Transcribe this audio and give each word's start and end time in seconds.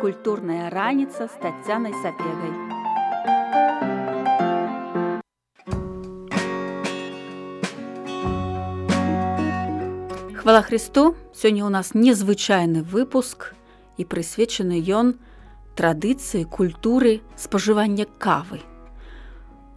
культурная 0.00 0.70
раніца 0.70 1.26
з 1.26 1.34
таццянай 1.42 1.92
сапегай. 2.02 2.54
Хвала 10.38 10.62
Христу, 10.62 11.12
сёння 11.34 11.66
ў 11.66 11.70
нас 11.74 11.92
незвычайны 11.92 12.80
выпуск 12.80 13.52
і 13.98 14.06
прысвечаны 14.08 14.80
ён 14.80 15.18
традыцыі 15.76 16.48
культуры 16.48 17.20
спажывання 17.36 18.06
кавы. 18.16 18.62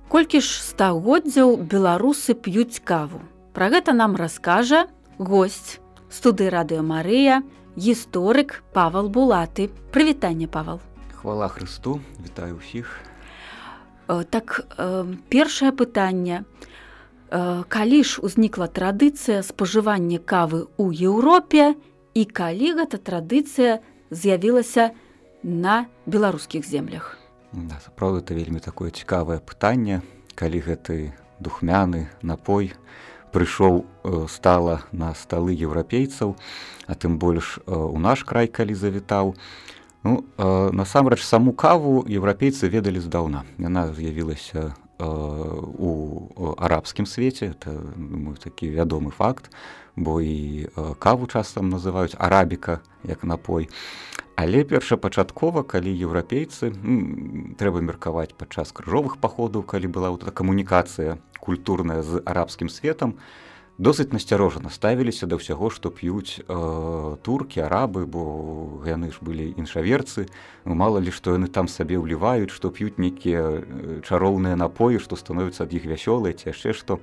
Колькі 0.07 0.39
ж 0.39 0.47
стагоддзяў 0.63 1.59
беларусы 1.65 2.38
п'юць 2.38 2.79
каву. 2.85 3.19
Пра 3.51 3.67
гэта 3.67 3.91
нам 3.91 4.15
раскажа 4.15 4.88
госць 5.17 5.81
студы 6.07 6.47
радыё 6.47 6.85
Марыя, 6.85 7.43
гісторык 7.77 8.63
Павал 8.73 9.09
Булаты. 9.09 9.69
Прывітанне 9.91 10.47
Павал. 10.47 10.80
Хвала 11.16 11.48
Христу, 11.48 12.02
вітаю 12.23 12.57
ўсіх. 12.57 12.88
Э, 14.07 14.23
так 14.23 14.66
э, 14.77 15.05
першае 15.30 15.71
пытанне. 15.71 16.44
Э, 17.30 17.63
калі 17.67 18.03
ж 18.03 18.20
узнікла 18.20 18.67
традыцыя 18.67 19.39
спажывання 19.39 20.20
кавы 20.20 20.67
ў 20.75 20.91
Еўропе 21.07 21.80
і 22.13 22.23
калі 22.25 22.75
гэта 22.75 22.99
традыцыя 22.99 23.80
з'явілася 24.11 24.91
на 25.44 25.88
беларускіх 26.05 26.67
землях. 26.67 27.17
Да, 27.52 27.80
сапраўды 27.80 28.19
это 28.19 28.33
вельмі 28.35 28.59
такое 28.59 28.91
цікавае 28.91 29.39
пытанне, 29.39 30.02
калі 30.35 30.59
гэты 30.59 31.16
духмяны 31.39 32.08
напой, 32.22 32.73
прыйшоў 33.31 33.84
э, 33.84 34.26
стала 34.30 34.84
на 34.91 35.16
сталы 35.16 35.55
еўрапейцаў 35.55 36.35
а 36.88 36.94
тым 36.95 37.17
больш 37.17 37.59
э, 37.66 37.72
у 37.72 37.98
наш 37.98 38.23
край 38.23 38.48
калі 38.48 38.76
завітаў 38.76 39.35
ну 40.03 40.23
э, 40.38 40.70
насамрэч 40.72 41.23
саму 41.23 41.53
каву 41.53 42.03
еўрапейцы 42.08 42.67
ведалі 42.67 43.00
здаўна 43.00 43.45
яна 43.58 43.92
з'явілася 43.92 44.75
у 45.02 46.53
арабскім 46.61 47.08
свеце 47.09 47.58
это 47.58 47.73
думаю, 47.97 48.38
такі 48.38 48.70
вядомы 48.70 49.09
факт 49.09 49.50
бо 49.95 50.22
і 50.22 50.70
каву 51.02 51.25
часам 51.25 51.73
называюць 51.73 52.14
арабіка 52.22 52.86
як 53.02 53.23
напой 53.23 53.70
але 54.42 54.64
першапачаткова 54.66 55.61
калі 55.61 55.92
еўрапейцы 55.94 56.72
трэба 57.61 57.86
меркаваць 57.86 58.34
падчас 58.34 58.73
крыжовых 58.73 59.22
паходаў 59.22 59.61
калі 59.61 59.94
была 59.94 60.09
вот 60.09 60.25
камунікацыя 60.25 61.22
культурная 61.38 62.02
з 62.02 62.25
арабскім 62.25 62.73
светом 62.73 63.14
досыць 63.78 64.09
насцярожана 64.14 64.73
ставіліся 64.73 65.30
да 65.30 65.38
ўсяго 65.38 65.70
што 65.70 65.94
п'юць 65.94 66.42
э, 66.42 66.58
туркі 67.22 67.61
арабы 67.70 68.09
бо 68.09 68.81
яны 68.89 69.14
ж 69.14 69.22
былі 69.22 69.53
іншаверцы. 69.61 70.25
Мала 70.66 70.98
ли 70.98 71.14
што 71.14 71.38
яны 71.38 71.45
там 71.45 71.70
сабе 71.70 72.02
ўліваюць 72.02 72.53
што 72.53 72.73
п'юць 72.73 72.98
нейкія 72.98 73.42
э, 73.42 73.61
чароўныя 74.05 74.58
напоі 74.58 74.98
што 74.98 75.17
становяцца 75.17 75.70
ад 75.70 75.73
іх 75.73 75.86
вясёлыя 75.86 76.33
ці 76.33 76.50
яшчэ 76.50 76.73
што. 76.73 77.02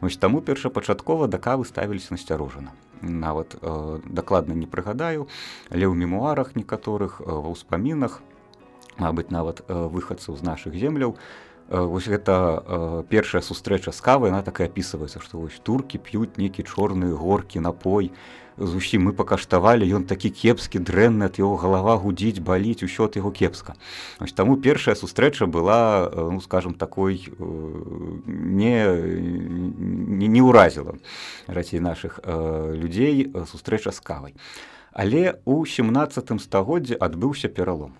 Ось 0.00 0.16
таму 0.16 0.40
першапачаткова 0.40 1.28
да 1.28 1.36
кавы 1.36 1.68
ставіліся 1.68 2.16
насцярожана 2.16 2.72
нават 3.02 3.56
э, 3.60 4.00
дакладна 4.04 4.52
не 4.52 4.66
прыгадаю 4.66 5.28
але 5.70 5.84
ў 5.86 5.94
мемуарах 5.94 6.56
некаторых 6.56 7.20
э, 7.20 7.24
ва 7.26 7.48
ўспамінах 7.52 8.20
мабыць 8.98 9.30
нават 9.30 9.62
э, 9.66 9.74
выхадцаў 9.74 10.36
з 10.36 10.42
нашых 10.42 10.74
земляў 10.74 11.16
вось 11.68 12.08
гэта 12.08 12.32
э, 12.32 13.02
першая 13.08 13.42
сустрэча 13.42 13.92
з 13.92 14.00
кавай 14.00 14.30
она 14.30 14.42
так 14.42 14.60
і 14.60 14.64
апісваецца 14.64 15.20
што 15.20 15.44
вось 15.44 15.60
туркі 15.60 16.00
п'юць 16.00 16.40
нейкі 16.40 16.64
чорныя 16.64 17.12
горкі 17.12 17.60
напой. 17.60 18.12
Зусім 18.58 19.06
мы 19.06 19.12
пакаштавалі 19.14 19.86
ён 19.86 20.02
такі 20.08 20.32
кепскі 20.34 20.80
дрэнны 20.82 21.28
ад 21.28 21.38
яго 21.38 21.60
галава 21.60 21.94
гудзіць 22.00 22.42
баліць 22.42 22.82
усё 22.82 23.06
ад 23.06 23.20
яго 23.20 23.30
кепска. 23.30 23.76
Ось 24.18 24.32
таму 24.32 24.56
першая 24.56 24.96
сустрэча 24.96 25.46
была 25.46 26.08
э, 26.08 26.30
ну 26.32 26.40
скажем 26.40 26.74
такой 26.74 27.28
не 27.36 28.74
не, 28.88 30.26
не 30.26 30.40
ўразіла 30.40 30.96
рацей 31.46 31.80
наших 31.80 32.20
людзей 32.24 33.30
сустрэча 33.46 33.92
з 33.92 34.00
кавай 34.00 34.34
але 34.92 35.38
у 35.44 35.64
17 35.66 36.40
стагоддзе 36.40 36.96
адбыўся 36.96 37.48
пералом 37.48 37.92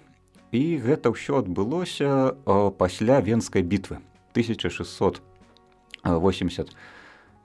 і 0.52 0.78
гэта 0.78 1.10
ўсё 1.12 1.38
адбылося 1.44 2.32
пасля 2.78 3.20
венскай 3.20 3.62
бітвы 3.62 3.98
1680 4.32 6.76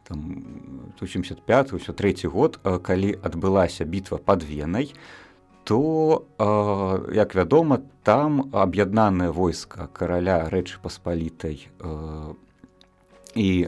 85 0.10 1.74
ўсё 1.74 1.94
трэці 1.94 2.28
год 2.28 2.60
калі 2.64 3.16
адбылася 3.24 3.86
бітва 3.86 4.18
под 4.18 4.44
венай 4.44 4.94
то 5.64 6.24
як 7.12 7.36
вядома 7.36 7.82
там 8.04 8.50
аб'яднанае 8.52 9.32
войска 9.32 9.88
караля 9.94 10.50
рэчы 10.52 10.80
паспалітай 10.84 11.68
і 13.36 13.68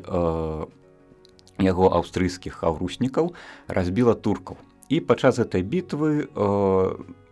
яго 1.59 1.88
аўстрыйскіх 1.88 2.63
аўруснікаў 2.67 3.31
разбіла 3.67 4.16
туркаў. 4.16 4.57
І 4.90 5.00
падчас 5.00 5.40
этой 5.40 5.63
бітвы 5.63 6.28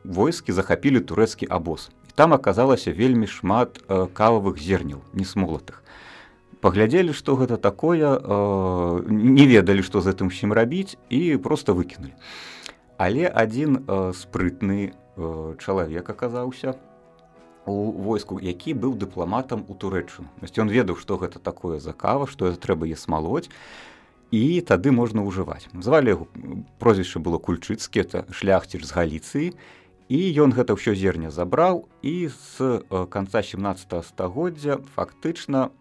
войскі 0.04 0.52
захапілі 0.52 1.00
турэцкі 1.00 1.48
абоз. 1.50 1.90
І 2.10 2.14
там 2.16 2.34
аказалася 2.34 2.94
вельмі 2.94 3.28
шмат 3.28 3.82
э, 3.88 4.08
кававых 4.14 4.60
зерняў, 4.60 5.02
несмолатых. 5.14 5.84
Паглядзелі, 6.64 7.12
што 7.12 7.36
гэта 7.36 7.58
такое, 7.58 8.08
э, 8.16 9.04
не 9.10 9.46
ведалі, 9.48 9.84
што 9.84 10.00
з 10.00 10.14
гэтым 10.14 10.32
усім 10.32 10.54
рабіць 10.54 10.96
і 11.10 11.38
проста 11.38 11.74
выкінулі. 11.74 12.14
Але 12.98 13.28
адзін 13.28 13.84
э, 13.84 14.14
спрытны 14.16 14.94
э, 14.94 15.56
чалавек 15.60 16.10
аказаўся 16.10 16.76
войску, 17.66 18.40
які 18.40 18.74
быў 18.76 18.96
дыпламатам 19.00 19.64
у 19.68 19.74
турэчыну. 19.76 20.28
Ён 20.44 20.68
ведаў, 20.70 21.00
што 21.00 21.18
гэта 21.18 21.40
такое 21.40 21.80
за 21.80 21.94
кава, 21.94 22.28
што 22.28 22.52
трэба 22.52 22.88
е 22.88 22.96
смалоць, 22.96 23.48
і 24.32 24.62
тады 24.62 24.92
можна 24.92 25.24
ўжываць. 25.24 25.70
Звалі 25.72 26.10
яго 26.16 26.26
прозвішча 26.80 27.20
было 27.20 27.38
кульчыцкі, 27.38 28.04
это 28.04 28.26
шляхціш 28.32 28.84
з 28.84 28.92
галіцыі, 28.92 29.48
і 30.14 30.22
ён 30.46 30.54
гэта 30.54 30.78
ўсё 30.78 30.94
зерня 30.94 31.34
забраў 31.34 31.90
і 32.06 32.30
з 32.30 32.86
э, 32.86 33.06
канца 33.10 33.42
17 33.42 34.06
стагоддзя 34.06 34.78
фактычна 34.94 35.74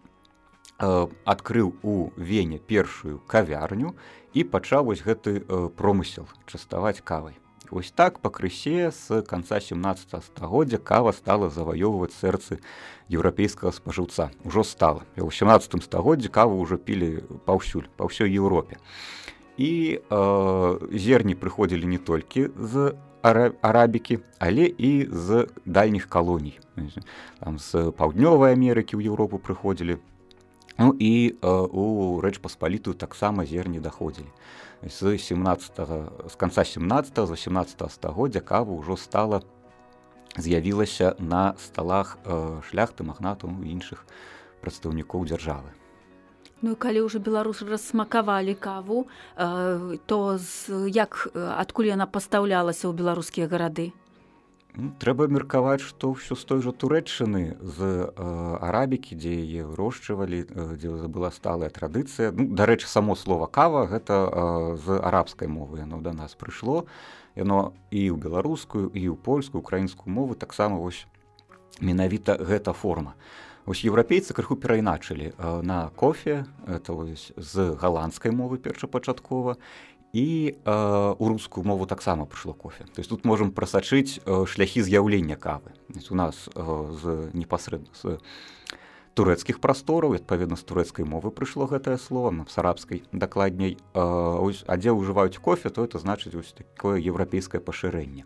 э, 0.81 1.05
адкрыў 1.21 1.77
у 1.85 2.09
вене 2.17 2.57
першую 2.57 3.21
кавярню 3.29 3.93
і 4.33 4.41
пачаў 4.49 4.89
вось 4.89 5.05
гэты 5.05 5.37
э, 5.37 5.69
промысел 5.77 6.25
частаваць 6.49 7.05
кавай. 7.05 7.37
Вось 7.69 7.93
так 7.93 8.25
пакрысе 8.25 8.89
з 8.89 9.21
канца 9.21 9.61
17 9.61 10.17
стагоддзя 10.25 10.81
кава 10.81 11.13
стала 11.13 11.53
заваёўваць 11.53 12.17
сэрцы 12.17 12.57
еўрапейскага 13.13 13.69
спажыўца. 13.69 14.33
Ужо 14.41 14.65
стала. 14.65 15.05
У 15.13 15.29
18 15.29 15.77
стагоддзе 15.85 16.33
каву 16.33 16.57
ўжо 16.57 16.81
пілі 16.81 17.21
паўсюль 17.45 17.85
па 17.97 18.09
ўсёй 18.09 18.33
Еўропе. 18.33 18.81
І 19.61 20.01
э, 20.01 20.17
зерні 20.89 21.37
прыходзілі 21.37 21.85
не 21.85 22.01
толькі 22.01 22.49
з 22.57 22.97
арабікі 23.23 24.19
але 24.39 24.65
і 24.77 25.07
з 25.11 25.47
дальніх 25.65 26.09
калоній 26.09 26.59
там 27.39 27.59
з 27.59 27.91
паўднёвай 27.95 28.53
Амерыкі 28.53 28.99
ў 28.99 29.07
Еўропу 29.07 29.39
прыходзілі. 29.39 29.97
Ну 30.77 30.95
і 30.97 31.37
э, 31.37 31.67
у 31.69 32.19
рэч 32.19 32.41
паспалітую 32.41 32.97
таксама 32.97 33.45
зерні 33.45 33.79
даходзілі. 33.79 34.27
З 34.81 35.17
17 35.17 35.79
з 36.27 36.35
канца 36.35 36.63
17 36.65 37.27
з 37.27 37.31
18 37.31 37.91
стагоддзя 37.91 38.41
каву 38.41 38.81
ўжо 38.81 38.97
стала 38.97 39.41
з'явілася 40.35 41.15
на 41.19 41.53
сталах 41.61 42.17
э, 42.25 42.61
шляхты 42.65 43.05
магнату 43.05 43.53
іншых 43.63 44.03
прадстаўнікоў 44.61 45.29
дзяржавы 45.29 45.82
Ну 46.63 46.79
калі 46.79 47.03
ўжо 47.03 47.19
беларусы 47.19 47.67
рассмакавалі 47.67 48.55
каву, 48.55 49.11
э, 49.35 49.99
то 50.07 50.37
з, 50.39 50.87
як 50.87 51.27
адкуль 51.35 51.91
яна 51.91 52.07
пастаўлялася 52.07 52.87
ў 52.87 52.95
беларускія 52.95 53.51
гарады? 53.51 53.91
Ну, 54.73 54.89
трэба 54.97 55.27
меркаваць, 55.29 55.85
што 55.85 56.17
ўсё 56.17 56.33
з 56.33 56.43
той 56.49 56.63
жа 56.65 56.71
турэччыны 56.73 57.61
з 57.61 57.77
э, 57.77 58.07
арабікі, 58.57 59.13
дзе 59.13 59.33
яе 59.45 59.69
вырошчвалі, 59.69 60.39
э, 60.49 60.79
дзе 60.81 60.89
была 61.13 61.29
сталая 61.29 61.69
традыцыя. 61.69 62.33
Ну, 62.33 62.49
дарэчы, 62.49 62.89
само 62.89 63.13
слова 63.13 63.45
кава 63.45 63.85
гэта 63.85 64.13
э, 64.17 64.31
з 64.81 64.97
арабскай 64.97 65.45
мовы 65.45 65.85
яно 65.85 66.01
да 66.01 66.15
нас 66.17 66.33
прыйшло. 66.33 66.89
Яно 67.37 67.77
і 67.93 68.01
ў 68.09 68.17
беларускую, 68.17 68.89
і 68.89 69.13
ў 69.13 69.15
польскую, 69.19 69.61
украінскую 69.61 70.09
мову 70.09 70.33
таксама 70.33 70.81
вось 70.81 71.05
менавіта 71.77 72.41
гэта 72.41 72.73
форма. 72.73 73.13
Вось 73.65 73.83
еўрапейцы 73.87 74.35
крыху 74.35 74.59
перайначылі 74.59 75.31
на 75.39 75.89
кофе 75.95 76.45
это 76.67 77.07
з 77.37 77.75
галандскай 77.79 78.31
мовы 78.31 78.57
першапачаткова 78.57 79.55
і 80.13 80.53
э, 80.53 81.15
у 81.17 81.27
рускую 81.27 81.65
мову 81.65 81.85
таксама 81.87 82.25
прыйшло 82.25 82.53
кофе. 82.53 82.83
То 82.83 82.99
есть 82.99 83.09
тут 83.09 83.25
можам 83.25 83.51
прасачыць 83.51 84.19
э, 84.19 84.45
шляхі 84.45 84.83
з'яўлення 84.83 85.35
кавы. 85.35 85.73
у 86.11 86.15
нас 86.15 86.49
э, 86.53 86.61
з 87.01 87.33
непасрэдна 87.33 87.89
з 87.95 88.19
турэцкіх 89.15 89.59
прастораў, 89.59 90.13
адпаведна 90.13 90.55
з 90.55 90.63
турэцкай 90.63 91.05
мовы 91.05 91.31
прыйшло 91.31 91.65
гэтае 91.65 91.97
слово 91.97 92.31
на 92.31 92.45
сарабскай 92.45 93.03
дакладней. 93.11 93.77
Э, 93.95 94.53
а 94.67 94.77
дзе 94.77 94.91
ўжываюць 94.91 95.41
кофе, 95.41 95.69
то 95.69 95.83
это 95.83 95.97
значыць 95.97 96.53
такое 96.53 97.01
еўрапейскае 97.01 97.61
пашырэнне. 97.61 98.25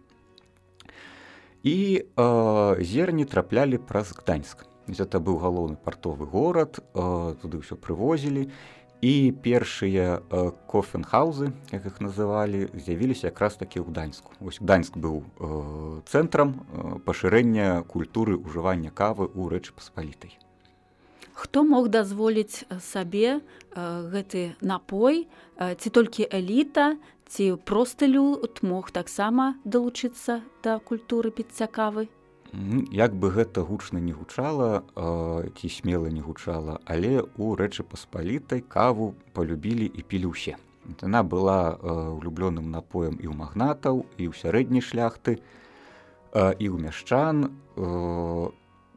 і 1.63 2.03
э, 2.15 2.83
зерні 2.83 3.25
траплялі 3.25 3.77
праз 3.77 4.13
гданьск 4.15 4.65
это 4.87 5.19
быў 5.19 5.37
галоўны 5.43 5.75
партовы 5.75 6.25
горад 6.25 6.79
туды 6.93 7.59
ўсё 7.59 7.75
прывозілі. 7.75 8.49
І 8.97 9.29
першыя 9.45 10.25
кофенхаузы 10.65 11.53
як 11.69 11.85
іх 11.85 12.01
называлі 12.01 12.65
з'явіліся 12.73 13.29
якраз 13.29 13.53
такі 13.61 13.85
ў 13.85 13.93
гданьску. 13.93 14.33
Ось 14.41 14.57
гданьск 14.57 14.97
быў 14.97 15.21
цэнтрам 16.09 16.65
пашырэння 17.05 17.85
культуры 17.85 18.41
ўжывання 18.41 18.89
кавы 18.89 19.29
ў 19.29 19.53
рэчы 19.53 19.77
паспалітай. 19.77 20.33
Хто 21.37 21.61
мог 21.61 21.93
дазволіць 21.93 22.65
сабе 22.81 23.45
гэты 23.77 24.57
напой? 24.65 25.29
Ці 25.61 25.89
толькі 25.93 26.25
эліта 26.25 26.97
ці 27.29 27.61
просты 27.61 28.09
люд 28.09 28.65
мог 28.65 28.89
таксама 28.89 29.61
далучыцца 29.61 30.41
да 30.65 30.81
культуры 30.81 31.29
піцця 31.29 31.69
кавы 31.69 32.09
як 32.91 33.15
бы 33.15 33.29
гэта 33.31 33.61
гучна 33.61 33.99
не 33.99 34.13
гучала 34.13 34.83
ці 34.95 35.67
смела 35.69 36.07
не 36.07 36.21
гучала 36.21 36.79
але 36.85 37.23
у 37.37 37.55
рэчы 37.55 37.83
паспалітай 37.83 38.61
каву 38.61 39.15
полюбілі 39.33 39.85
і 39.85 40.01
пілі 40.01 40.31
ўсе. 40.31 40.55
Яна 41.01 41.23
была 41.23 41.75
улюблёным 42.15 42.71
напоем 42.71 43.19
і 43.19 43.27
ў 43.27 43.35
магнатаў 43.35 44.07
і 44.17 44.31
ў 44.31 44.33
сярэдняй 44.39 44.81
шляхты 44.81 45.43
і 46.33 46.65
ў 46.71 46.75
мяшчан 46.79 47.51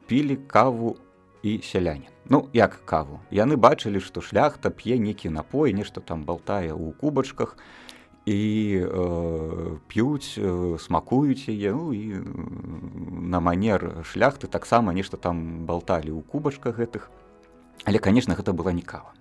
пілі 0.07 0.37
каву 0.47 0.97
і 1.43 1.59
сяляне. 1.65 2.09
Ну 2.31 2.49
як 2.53 2.79
каву. 2.87 3.19
Яны 3.35 3.57
бачылі 3.59 3.99
што 3.99 4.23
шляхта 4.23 4.71
п'е 4.71 4.99
нейкі 5.03 5.35
напой 5.35 5.75
нешта 5.75 6.01
там 6.01 6.23
балтае 6.23 6.71
ў 6.71 6.95
кубачках 7.03 7.59
і 8.27 8.41
э, 8.85 9.79
п'юць 9.89 10.37
э, 10.37 10.79
смакуюць 10.79 11.49
яе 11.49 11.73
ну, 11.73 11.93
і 11.93 12.21
на 13.31 13.41
манер 13.41 14.05
шляхты 14.05 14.47
таксама 14.47 14.93
нешта 14.93 15.17
там 15.17 15.65
балталі 15.65 16.13
ў 16.13 16.21
кубачках 16.23 16.77
гэтых. 16.77 17.09
Але 17.85 17.99
конечно 17.99 18.35
гэта 18.35 18.53
была 18.53 18.73
не 18.73 18.83
кава. 18.83 19.13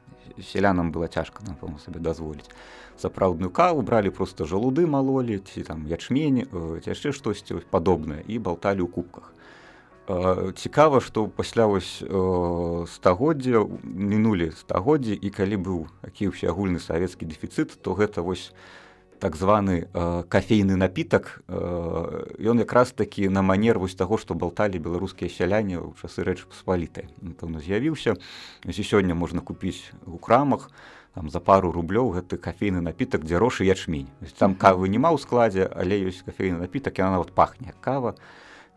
Селянам 0.43 0.91
было 0.91 1.07
цяжка 1.07 1.43
напэўна 1.47 1.79
сабе 1.79 1.99
дазволіць 1.99 2.51
сапраўдную 2.99 3.51
каву 3.51 3.81
бралі 3.81 4.09
просто 4.09 4.45
жалуды 4.45 4.85
малолі 4.85 5.39
ці 5.39 5.63
там 5.63 5.87
ячмень 5.87 6.43
ці 6.51 6.87
яшчэ 6.91 7.15
штосьці 7.15 7.63
падобнае 7.71 8.23
і 8.27 8.39
балталі 8.39 8.83
ў 8.83 8.91
кубках. 8.91 9.31
Цікава 10.59 10.99
што 10.99 11.27
пасля 11.27 11.69
вось 11.71 12.03
стагоддзя 12.91 13.63
мінулі 13.83 14.51
стагоддзі 14.51 15.15
і 15.15 15.29
калі 15.31 15.57
быў 15.63 15.79
які 16.03 16.35
ўсе 16.35 16.51
агульны 16.51 16.83
савецкі 16.83 17.29
дэфіцыт 17.29 17.79
то 17.79 17.95
гэта 17.95 18.25
вось 18.25 18.51
так 19.19 19.35
званы 19.35 19.87
э, 19.93 20.23
кафейны 20.27 20.75
напітак 20.75 21.43
ён 21.47 22.57
э, 22.57 22.63
якраз 22.63 22.91
такі 22.91 23.29
на 23.29 23.41
манер 23.41 23.79
вось 23.79 23.95
таго 23.95 24.17
што 24.17 24.33
балталі 24.33 24.79
беларускія 24.79 25.29
сяляне 25.29 25.77
ў 25.77 25.93
часы 25.99 26.23
рэч 26.23 26.47
паспалітай 26.47 27.11
напэўна 27.21 27.59
з'явіўся 27.59 28.15
і 28.63 28.71
сёння 28.71 29.13
можна 29.13 29.41
купіць 29.41 29.91
у 30.07 30.17
крамах 30.17 30.71
там 31.13 31.29
за 31.29 31.43
пару 31.43 31.71
рублёў 31.75 32.15
гэты 32.15 32.39
кафейны 32.39 32.79
напітак 32.79 33.27
дзе 33.27 33.37
рошы 33.37 33.67
ячмень 33.67 34.07
там 34.39 34.55
кавы 34.55 34.87
няма 34.87 35.11
ў 35.11 35.19
складзе 35.19 35.67
але 35.67 35.99
ёсць 35.99 36.23
кафейны 36.23 36.63
напітак 36.63 36.97
яна 37.03 37.19
нават 37.19 37.35
пахне 37.35 37.75
кава 37.83 38.15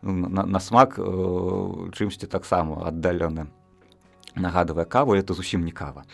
ну, 0.03 0.27
на, 0.27 0.43
на 0.43 0.59
смак 0.59 0.99
э, 0.99 1.89
чымсьці 1.95 2.27
таксама 2.27 2.83
аддалёна 2.91 3.47
нагадывае 4.35 4.85
каву 4.85 5.13
это 5.13 5.33
зусім 5.33 5.65
не 5.65 5.71
кава. 5.71 6.05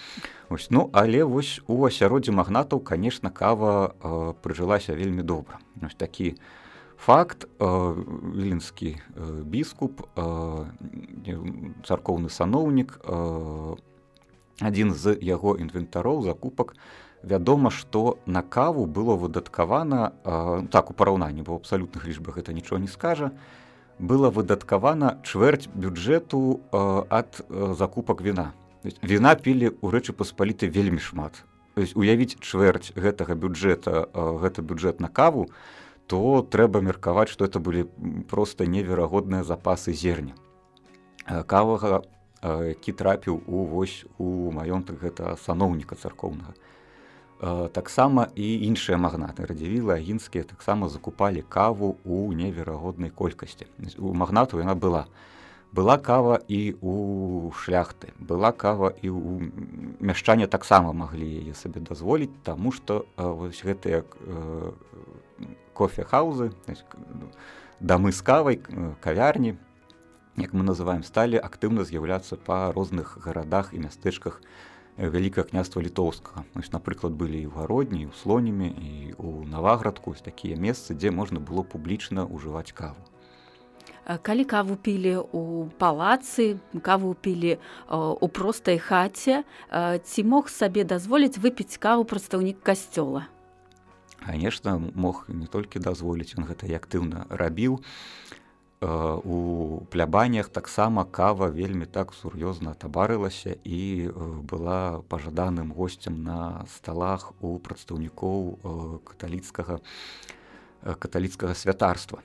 Ось 0.49 0.69
ну 0.69 0.89
але 0.93 1.23
вось 1.23 1.61
у 1.67 1.85
асяроддзе 1.85 2.31
магнатаў 2.31 2.79
конечно 2.79 3.31
кава 3.31 3.93
э, 4.01 4.33
прыжылася 4.41 4.95
вельмі 4.95 5.23
добра. 5.23 5.59
Ось 5.81 5.95
такі 5.95 6.35
факт 6.97 7.47
э, 7.47 7.65
віленскі 8.35 8.97
э, 8.97 9.43
біскуп 9.43 10.01
э, 10.15 10.65
царкоўны 11.85 12.29
саноўнік 12.29 12.99
э, 13.03 13.75
адзін 14.59 14.93
з 14.93 15.15
яго 15.21 15.55
інвентароў 15.55 16.23
закупак. 16.23 16.75
Вядома 17.23 17.69
што 17.69 18.17
на 18.25 18.41
каву 18.41 18.85
было 18.85 19.15
выдаткавана 19.15 20.11
э, 20.23 20.67
так 20.71 20.91
у 20.91 20.93
параўнанні 20.93 21.43
бо 21.43 21.55
абсалютных 21.55 22.07
лічбах 22.07 22.37
гэта 22.37 22.53
нічого 22.53 22.79
не 22.79 22.87
скажа 22.87 23.31
было 23.99 24.31
выдаткавана 24.31 25.19
чвэрць 25.23 25.67
бюджэту 25.67 26.61
э, 26.71 27.03
ад 27.09 27.43
э, 27.43 27.75
закупак 27.77 28.21
віна. 28.21 28.53
Віна 29.03 29.35
пілі 29.35 29.75
ў 29.83 29.87
рэчы 29.91 30.15
паспаліты 30.15 30.71
вельмі 30.71 30.99
шмат. 30.99 31.43
уявіць 31.79 32.39
чвэрць 32.43 32.91
гэтага 32.95 33.35
бюджэта 33.35 34.07
э, 34.07 34.37
гэта 34.39 34.61
бюджэт 34.63 34.99
на 34.99 35.07
каву, 35.07 35.51
то 36.07 36.41
трэба 36.41 36.81
меркаваць, 36.81 37.29
што 37.29 37.45
это 37.45 37.59
былі 37.59 37.85
проста 38.27 38.65
неверагодныя 38.65 39.43
запасы 39.43 39.93
зерня. 39.93 40.33
Кавага, 41.45 42.01
які 42.41 42.91
трапіў 42.91 43.43
у 43.45 43.63
вось 43.69 44.05
у 44.17 44.49
маёнтах 44.51 44.97
гэта 45.03 45.37
саноўніка 45.37 45.95
царкоўнага 45.95 46.55
таксама 47.39 48.27
і 48.35 48.67
іншыя 48.67 48.99
магнаты 48.99 49.47
радзівілы 49.47 49.95
агінскія 49.95 50.43
таксама 50.43 50.91
закупалі 50.91 51.39
каву 51.47 51.95
ў 52.03 52.35
неверагоднай 52.35 53.09
колькасці. 53.15 53.63
У 53.95 54.11
магнату 54.13 54.59
яна 54.59 54.75
была. 54.75 55.07
Была 55.71 56.01
кава 56.01 56.41
і 56.49 56.75
у 56.81 57.53
шляхты 57.53 58.11
была 58.19 58.51
кава 58.51 58.91
і 59.01 59.09
у 59.09 59.39
мяшчане 60.01 60.47
таксама 60.47 60.91
маглі 60.91 61.23
яе 61.23 61.53
сабе 61.53 61.79
дазволіць 61.79 62.33
таму 62.43 62.73
што 62.73 63.05
вось 63.15 63.61
гэтыя 63.61 64.03
кофехаузы 65.77 66.51
дамы 67.79 68.11
з 68.11 68.21
кавай 68.25 68.57
кавярні 68.99 69.61
як 70.41 70.57
мы 70.57 70.65
называем 70.65 71.05
сталі 71.05 71.37
актыўна 71.37 71.85
з'яўляцца 71.85 72.33
па 72.35 72.73
розных 72.73 73.21
гарадах 73.21 73.69
і 73.71 73.85
мястэчках 73.85 74.41
на 74.41 74.68
вялікае 74.99 75.47
княства 75.47 75.79
літоўскага 75.79 76.43
напрыклад 76.75 77.15
былі 77.15 77.39
і 77.39 77.47
ў 77.47 77.55
гародні 77.55 78.11
у 78.11 78.13
слонямі 78.19 78.67
і 78.67 79.15
у 79.15 79.47
наваградку 79.47 80.11
з 80.11 80.21
такія 80.21 80.59
месцы 80.59 80.91
дзе 80.91 81.11
можна 81.11 81.39
было 81.39 81.63
публічна 81.63 82.27
ўжываць 82.27 82.75
каву. 82.75 82.99
Калі 84.09 84.43
каву 84.43 84.75
пілі 84.75 85.23
у 85.31 85.69
палацы 85.79 86.59
каву 86.83 87.15
пілі 87.15 87.57
у 87.87 88.27
простай 88.27 88.75
хаце 88.75 89.47
ці 89.71 90.21
мог 90.27 90.51
сабе 90.51 90.83
дазволіць 90.83 91.39
выпіць 91.39 91.79
каву 91.79 92.03
прадстаўнік 92.03 92.59
касцёла? 92.59 93.31
Конечно 94.19 94.81
мог 94.95 95.25
не 95.31 95.47
толькі 95.47 95.79
дазволіць 95.79 96.35
он 96.35 96.43
гэта 96.43 96.67
актыўна 96.67 97.23
рабіў 97.29 97.79
у 98.81 99.81
плябаннях 99.91 100.49
таксама 100.49 101.03
кава 101.03 101.49
вельмі 101.51 101.85
так 101.85 102.13
сур'ёзна 102.13 102.73
табарылася 102.79 103.57
і 103.63 104.07
была 104.47 105.01
пажаданым 105.11 105.73
госцем 105.73 106.23
на 106.23 106.63
сталах 106.71 107.33
у 107.41 107.59
прадстаўнікоў 107.59 109.03
каталіцкага 109.03 109.79
каталіцкага 110.79 111.53
святарства. 111.55 112.23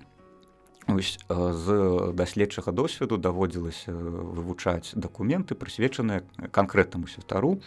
Ось, 0.87 1.19
з 1.29 2.12
даследчага 2.12 2.71
досведу 2.71 3.17
даводзілася 3.17 3.90
вывучаць 3.90 4.93
дакументы 4.95 5.57
прысвечаныя 5.57 6.23
канкрэтнаму 6.52 7.09
святару, 7.09 7.59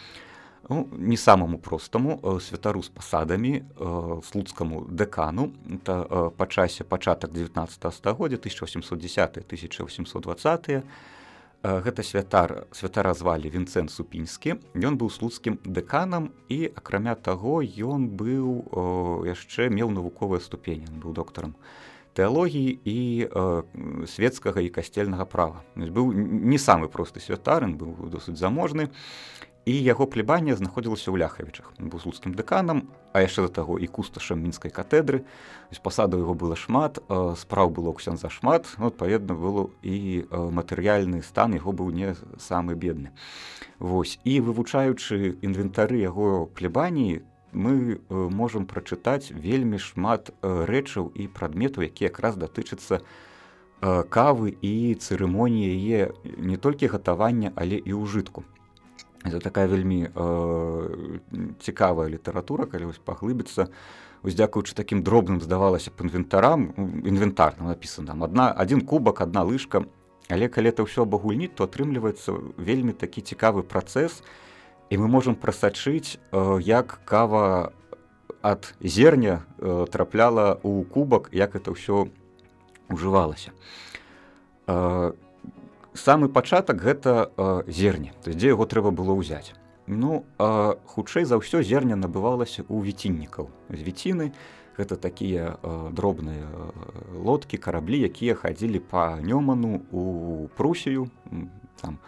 ну, 0.68 0.88
не 0.92 1.16
самому 1.16 1.58
простаму 1.58 2.20
э, 2.22 2.40
святару 2.40 2.82
з 2.82 2.88
пасадамі 2.88 3.62
э, 3.62 4.20
слуцкаму 4.24 4.84
дэкану 4.84 5.52
это 5.68 6.06
э, 6.10 6.30
па 6.36 6.46
часе 6.46 6.84
пачатак 6.84 7.32
19 7.32 7.94
стагоддзя 7.94 8.36
1810 8.36 9.36
1820 9.36 10.84
гэта 11.62 12.02
святар 12.02 12.66
святара 12.70 13.14
звалі 13.14 13.50
вінцэн 13.50 13.88
супінскі 13.88 14.60
ён 14.78 14.94
быў 14.94 15.10
слуцкім 15.10 15.58
дэканам 15.64 16.30
і 16.48 16.70
акрамя 16.76 17.14
таго 17.14 17.62
ён 17.64 18.08
быў 18.14 19.26
яшчэ 19.26 19.66
меў 19.66 19.90
навуковыя 19.90 20.40
ступені 20.40 20.86
быў 21.02 21.12
доктарам 21.18 21.56
тэалогіі 22.14 22.78
і 22.84 22.98
светецкага 24.06 24.62
і 24.62 24.70
касцельнага 24.74 25.24
права. 25.24 25.62
Быў 25.74 26.10
не 26.14 26.58
самы 26.58 26.88
просты 26.90 27.22
святарын 27.22 27.74
быў 27.78 28.10
досыць 28.10 28.38
заможны 28.38 28.90
і 29.68 29.74
яго 29.84 30.08
плебанне 30.08 30.56
знаходзілася 30.56 31.12
ў 31.12 31.20
ляхавічах. 31.20 31.76
Быў 31.76 32.00
слуцкім 32.00 32.32
дэканам 32.32 32.88
а 33.12 33.20
яшчэ 33.20 33.44
да 33.48 33.60
таго 33.60 33.76
і 33.76 33.84
кусташам 33.84 34.40
мінскай 34.40 34.72
катедры 34.72 35.28
з 35.68 35.78
пасаду 35.84 36.16
яго 36.16 36.32
было 36.32 36.56
шмат 36.56 36.96
спраў 37.36 37.68
было 37.76 37.92
ксян 37.92 38.16
за 38.16 38.32
шмат 38.32 38.64
ну, 38.80 38.88
адпаведна 38.88 39.36
было 39.36 39.68
і 39.84 40.24
матэрыяльны 40.32 41.20
стан 41.20 41.60
яго 41.60 41.76
быў 41.76 41.92
не 41.92 42.16
самы 42.40 42.80
бедны. 42.80 43.12
Вось 43.76 44.16
і 44.24 44.40
вывучаючы 44.40 45.36
інвентары 45.44 46.00
яго 46.00 46.48
плебаніі 46.48 47.20
мы 47.52 48.00
можам 48.08 48.64
прачытаць 48.64 49.32
вельмі 49.36 49.76
шмат 49.76 50.32
рэчаў 50.40 51.12
і 51.12 51.28
прадметаў 51.28 51.84
які 51.84 52.08
якраз 52.08 52.40
датычацца 52.40 53.04
кавы 53.84 54.56
і 54.64 54.96
цырымоніі 54.96 55.68
яе 55.76 56.12
не 56.40 56.56
толькі 56.56 56.88
гатавання 56.88 57.52
але 57.52 57.76
і 57.76 58.00
ўжытку 58.00 58.48
это 59.28 59.40
такая 59.40 59.66
вельмі 59.66 60.08
э, 60.08 61.18
цікавая 61.60 62.08
літаратура 62.08 62.66
калі 62.66 62.90
вось 62.90 63.00
паглыбіцца. 63.04 63.68
Ось 64.22 64.34
дзякуючы 64.34 64.74
такім 64.74 65.02
дробным 65.02 65.40
здавалася 65.40 65.90
б 65.90 66.02
інвентарам 66.02 66.74
інвентарным 67.06 67.70
напісана 67.70 68.08
там 68.08 68.24
адна 68.24 68.50
адзін 68.50 68.82
кубак 68.82 69.20
адна 69.22 69.46
лыжка 69.46 69.86
але 70.28 70.48
калі 70.48 70.74
это 70.74 70.82
ўсё 70.82 71.06
абагульніць 71.06 71.54
то 71.54 71.64
атрымліваецца 71.64 72.34
вельмі 72.58 72.92
такі 72.92 73.22
цікавы 73.22 73.62
працэс 73.62 74.22
і 74.90 74.94
мы 74.98 75.06
можемм 75.06 75.38
прасачыць 75.38 76.18
як 76.66 76.98
кава 77.06 77.72
ад 78.42 78.74
зерня 78.80 79.46
трапляла 79.92 80.58
у 80.62 80.82
кубак 80.82 81.30
як 81.32 81.54
это 81.54 81.70
ўсё 81.70 82.10
ужывалася 82.90 83.54
самы 85.98 86.28
пачатак 86.30 86.78
гэта 86.78 87.34
зерне. 87.66 88.14
То 88.22 88.30
дзе 88.30 88.54
яго 88.54 88.64
трэба 88.64 88.94
было 88.94 89.18
ўзяць. 89.18 89.52
Ну 89.88 90.24
хутчэй 90.38 91.24
за 91.24 91.40
ўсё 91.40 91.64
зерня 91.64 91.96
набывалася 91.96 92.62
у 92.68 92.78
віціннікаў. 92.84 93.50
З 93.72 93.80
віціны 93.82 94.32
гэта 94.78 94.94
такія 94.94 95.58
дробныя 95.90 96.46
лодкі 97.16 97.58
караблі 97.58 97.98
якія 98.06 98.38
хадзілі 98.38 98.78
па 98.78 99.18
нёману 99.18 99.82
у 99.90 100.46
прусію. 100.54 101.08
Там 101.80 101.98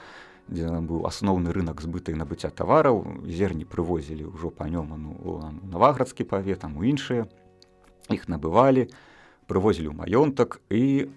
дзе 0.46 0.68
нам 0.68 0.86
быў 0.86 1.08
асноўны 1.08 1.50
рынок 1.50 1.80
збыта 1.80 2.12
і 2.12 2.20
набыцця 2.20 2.52
тавараў. 2.52 3.26
Зерні 3.26 3.64
прывозілі 3.64 4.28
ўжо 4.28 4.52
па 4.52 4.68
нёману 4.68 5.16
наваградскі 5.66 6.28
павет 6.28 6.62
там 6.62 6.76
у 6.76 6.84
іншыя. 6.84 7.26
Іх 8.12 8.28
набывалі 8.28 8.92
прывозілі 9.48 9.90
ў 9.90 9.96
маёнтак 9.96 10.60
і 10.68 11.10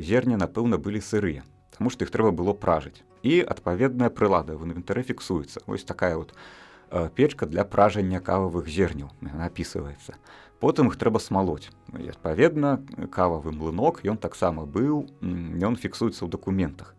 зерня 0.00 0.38
напэўна 0.38 0.78
былі 0.78 1.02
сырыя 1.02 1.42
Таму 1.78 1.92
што 1.92 2.08
іх 2.08 2.10
трэба 2.10 2.32
было 2.32 2.56
пражыць 2.56 3.04
і 3.22 3.42
адпаведная 3.42 4.08
прылада 4.10 4.56
в 4.56 4.64
інвентары 4.64 5.02
фіксуецца 5.02 5.60
ось 5.66 5.84
такая 5.84 6.16
вот 6.16 6.32
печка 7.14 7.46
для 7.46 7.64
пражання 7.64 8.20
кававых 8.20 8.68
зерняў 8.70 9.12
напісваецца 9.20 10.16
потым 10.60 10.88
іх 10.88 10.96
трэба 10.96 11.20
смалоць 11.20 11.68
адпаведна 11.92 12.80
кававы 13.12 13.52
млынок 13.52 14.00
ён 14.08 14.16
таксама 14.16 14.64
быў 14.64 15.04
ён 15.60 15.76
фіксуецца 15.76 16.24
ў 16.24 16.28
дакументах 16.32 16.95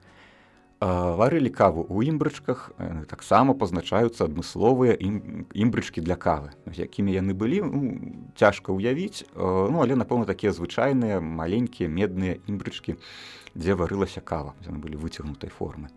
варылі 0.79 1.49
каву 1.49 1.85
ў 1.89 2.13
імбрычках 2.13 2.71
таксама 3.09 3.57
пазначаюцца 3.57 4.29
адмысловыя 4.29 4.93
імбрычкі 4.93 6.05
для 6.05 6.15
кавы 6.15 6.53
якімі 6.69 7.13
яны 7.17 7.33
былі 7.33 7.65
ну, 7.65 7.79
цяжка 8.37 8.69
ўявіць 8.69 9.25
ну 9.33 9.81
але 9.81 9.97
напэўна 9.97 10.29
такія 10.29 10.53
звычайныя 10.53 11.17
маленькія 11.17 11.89
медныя 11.89 12.37
імбрычкі 12.45 13.01
дзе 13.57 13.73
варылася 13.73 14.21
кава 14.21 14.53
яны 14.65 14.77
былі 14.77 15.01
выцягнутай 15.01 15.49
формы. 15.49 15.89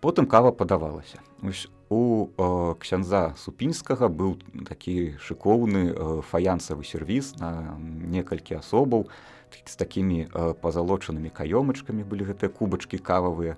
Потым 0.00 0.26
кава 0.26 0.52
падавалася. 0.52 1.18
Ось 1.42 1.66
у 1.88 2.28
э, 2.28 2.74
ксяндза 2.78 3.34
супінскага 3.40 4.08
быў 4.08 4.36
такі 4.68 5.16
шыкоўны 5.18 5.82
э, 5.90 6.20
фаянсавы 6.30 6.84
сервіс 6.84 7.34
на 7.40 7.74
некалькі 7.80 8.60
асобаў. 8.60 9.08
З 9.64 9.74
такімі 9.80 10.28
э, 10.28 10.54
пазалочанымі 10.60 11.32
каёмачкамі 11.32 12.04
былі 12.04 12.30
гэтыя 12.30 12.52
кубачкі 12.52 13.00
кававыя 13.00 13.56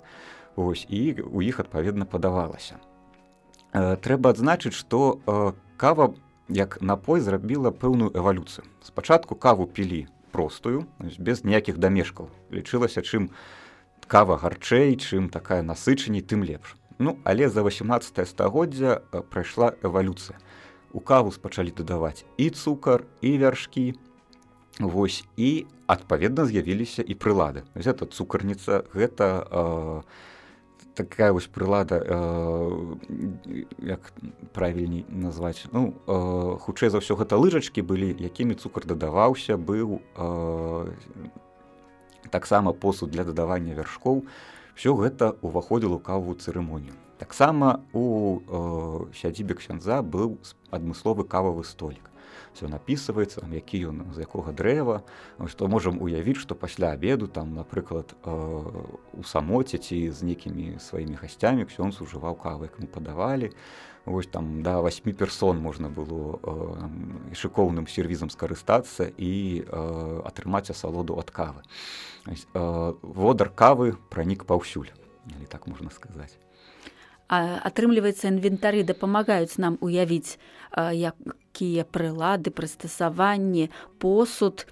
ось 0.56 0.86
і 0.88 1.20
у 1.22 1.42
іх 1.42 1.60
адпаведна 1.60 2.04
падавалася 2.04 2.80
трэба 3.72 4.32
адзначыць 4.36 4.76
што 4.76 5.20
кава 5.76 6.14
як 6.48 6.80
напой 6.80 7.20
зрабіла 7.20 7.70
пэўную 7.70 8.10
эвалюцыю 8.14 8.66
спачатку 8.82 9.36
каву 9.36 9.66
пілі 9.66 10.06
простую 10.32 10.86
без 11.18 11.44
ніякіх 11.44 11.78
дамешкаў 11.78 12.32
лічылася 12.50 13.04
чым 13.04 13.30
кава 14.06 14.36
гарчэй 14.40 14.96
чым 14.96 15.30
такая 15.30 15.62
насычаней 15.62 16.22
тым 16.22 16.42
лепш 16.42 16.76
Ну 16.98 17.18
але 17.25 17.48
за 17.48 17.62
18 17.62 18.28
стагоддзя 18.28 19.02
прайшла 19.30 19.75
эвалюцыя. 19.82 20.38
У 20.92 21.00
каву 21.00 21.32
спачалі 21.32 21.70
дадаваць 21.76 22.25
і 22.40 22.50
цукар 22.50 23.04
і 23.20 23.36
вяршкі. 23.36 23.94
Вось 24.80 25.25
і 25.36 25.66
адпаведна 25.86 26.46
з'явіліся 26.46 27.02
і 27.02 27.14
прылады. 27.14 27.68
гэта 27.76 28.08
цукарніца 28.08 28.84
гэта 28.94 29.44
э, 29.44 30.02
такая 30.96 31.32
вось 31.32 31.46
прылада 31.46 32.00
э, 32.00 32.96
як 33.78 34.12
правільней 34.52 35.04
назваць 35.08 35.68
ну, 35.72 35.92
э, 35.92 36.58
хутчэй 36.58 36.88
за 36.88 37.04
ўсё 37.04 37.20
гэта 37.20 37.36
лыжачкі 37.36 37.84
былі, 37.84 38.16
якімі 38.16 38.56
цукар 38.56 38.88
дадаваўся, 38.88 39.60
быў 39.60 40.00
э, 40.16 40.88
таксама 42.32 42.72
посуд 42.72 43.12
для 43.12 43.24
дадавання 43.24 43.76
вяршкоў. 43.76 44.24
Все 44.74 44.96
гэта 44.96 45.36
уваходзіла 45.44 46.00
ў 46.00 46.02
каву 46.02 46.32
цырымонію. 46.32 46.96
Таксама 47.20 47.84
у 47.92 48.40
э, 48.40 49.12
сядзібе 49.12 49.60
ксяндза 49.60 50.00
быў 50.00 50.40
адмысловы 50.72 51.28
кававы 51.28 51.64
столік 51.64 52.08
все 52.54 52.68
напісваецца 52.68 53.47
які 53.52 53.92
ён 53.92 53.97
з 54.14 54.25
якога 54.25 54.52
дрэва. 54.52 55.02
Што 55.47 55.68
можам 55.68 56.00
уявіць 56.02 56.40
што 56.40 56.54
пасля 56.54 56.92
обеду 56.92 57.26
там 57.26 57.54
напрыклад 57.54 58.14
э, 58.25 58.30
у 59.12 59.23
самоце 59.23 59.78
ці 59.78 60.11
з 60.11 60.23
нейкімі 60.23 60.78
сваімі 60.80 61.16
гасцямі 61.21 61.66
ксён 61.66 61.92
сужываў 61.92 62.37
кавы 62.37 62.71
як 62.71 62.78
мы 62.80 62.87
падавалі. 62.87 63.52
Вось 64.06 64.26
там 64.26 64.62
да 64.62 64.80
восьмі 64.80 65.12
персон 65.12 65.59
можна 65.59 65.90
было 65.90 66.38
э, 66.38 67.35
шыкоўным 67.35 67.90
сервізам 67.90 68.30
скарыстацца 68.30 69.11
і 69.11 69.66
э, 69.66 70.23
атрымаць 70.23 70.71
асалоду 70.71 71.18
ад 71.18 71.30
кавы. 71.30 71.66
Э, 72.26 72.95
водар 73.02 73.50
кавы 73.50 73.99
пранік 74.11 74.47
паўсюль 74.47 74.95
так 75.50 75.66
можна 75.66 75.90
сказаць. 75.90 76.38
Атрымліваецца 77.28 78.30
інвентары 78.30 78.87
дапамагаюць 78.87 79.59
нам 79.59 79.78
уявіць 79.83 80.38
якія 81.56 81.88
прылады 81.88 82.52
прыстасаванні 82.52 83.72
посуд 83.98 84.66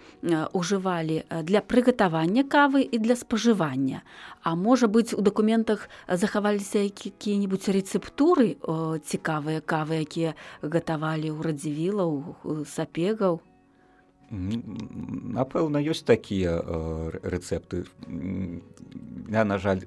ужывалі 0.53 1.25
для 1.49 1.65
прыгатавання 1.65 2.45
кавы 2.45 2.85
і 2.85 2.99
для 3.01 3.17
спажывання 3.17 4.05
А 4.45 4.55
можа 4.55 4.87
быць 4.87 5.17
у 5.17 5.25
дакументах 5.25 5.89
захаваліся 6.09 6.85
якія-небудзь 6.85 7.73
рэцэптуры 7.73 8.61
цікавыя 9.01 9.65
кавы 9.65 10.05
якія 10.05 10.37
гатавалі 10.61 11.33
ў 11.33 11.41
радзівілаў 11.41 12.13
сапегаў 12.69 13.41
напэўна 14.29 15.81
ёсць 15.81 16.05
такія 16.05 16.61
э, 16.61 17.11
рэцэпты 17.25 17.85
я 19.33 19.45
на 19.45 19.57
жаль 19.57 19.81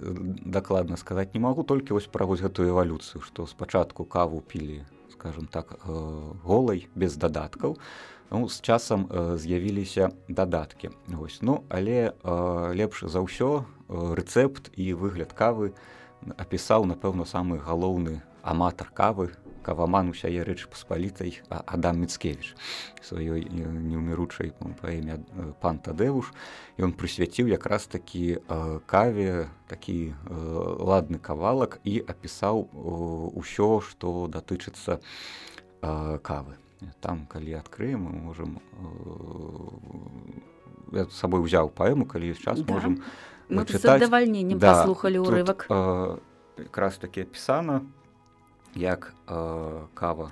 дакладна 0.46 0.98
сказаць 0.98 1.34
не 1.34 1.42
магу 1.42 1.62
толькі 1.62 1.94
вось 1.94 2.10
пра 2.10 2.26
вось 2.26 2.42
гэтую 2.42 2.70
эвалюцыю 2.74 3.22
што 3.22 3.46
спачатку 3.46 4.06
каву 4.06 4.42
пілі 4.42 4.82
скажем 5.18 5.48
так 5.48 5.74
э, 5.74 6.32
голай 6.44 6.88
без 6.96 7.18
дадаткаў 7.18 7.78
ну, 8.30 8.50
з 8.50 8.62
часам 8.62 9.08
э, 9.10 9.38
з'явіліся 9.38 10.12
дадаткі 10.30 10.94
вось 11.08 11.42
ну 11.42 11.64
але 11.70 12.14
лепш 12.78 13.10
за 13.10 13.26
ўсё 13.26 13.66
рэцэпт 13.90 14.78
і 14.78 14.94
выгляд 14.94 15.34
кавы 15.34 15.74
апісаў 16.38 16.86
напэўна 16.86 17.26
самы 17.26 17.58
галоўны 17.58 18.22
аматар 18.46 18.94
кавы 18.94 19.34
каваман 19.68 20.16
усяе 20.16 20.48
рэч 20.48 20.72
паспалітай 20.72 21.44
адам 21.52 22.00
міцкевич 22.04 22.56
сваёй 23.04 23.44
неўміручай 23.52 24.56
паэме 24.80 25.20
пан 25.60 25.84
тадэвуш 25.84 26.32
ён 26.80 26.96
прысвяціў 26.96 27.52
якраз 27.52 27.92
такі 27.92 28.40
каве 28.88 29.52
такі 29.68 30.16
ладны 30.92 31.20
кавалак 31.20 31.80
і 31.84 32.00
апісаў 32.08 32.64
усё 33.36 33.84
што 33.84 34.32
датычыцца 34.32 35.04
кавы. 35.82 36.56
Там 37.02 37.26
калі 37.26 37.60
адкрыем 37.60 38.08
мы 38.08 38.12
можем 38.14 38.60
я 40.94 41.06
сабой 41.12 41.44
узяў 41.44 41.74
паэму 41.74 42.06
калі 42.06 42.32
ёсць 42.32 42.44
час 42.44 42.62
да. 42.62 42.74
можем 42.74 43.02
задавальненнем 43.50 44.60
да, 44.60 44.74
паслухалі 44.74 45.20
ўрывак. 45.26 45.68
Якраз 46.58 46.98
такі 46.98 47.28
апісана 47.28 47.82
як 48.78 49.14
э, 49.28 49.86
кава 49.94 50.32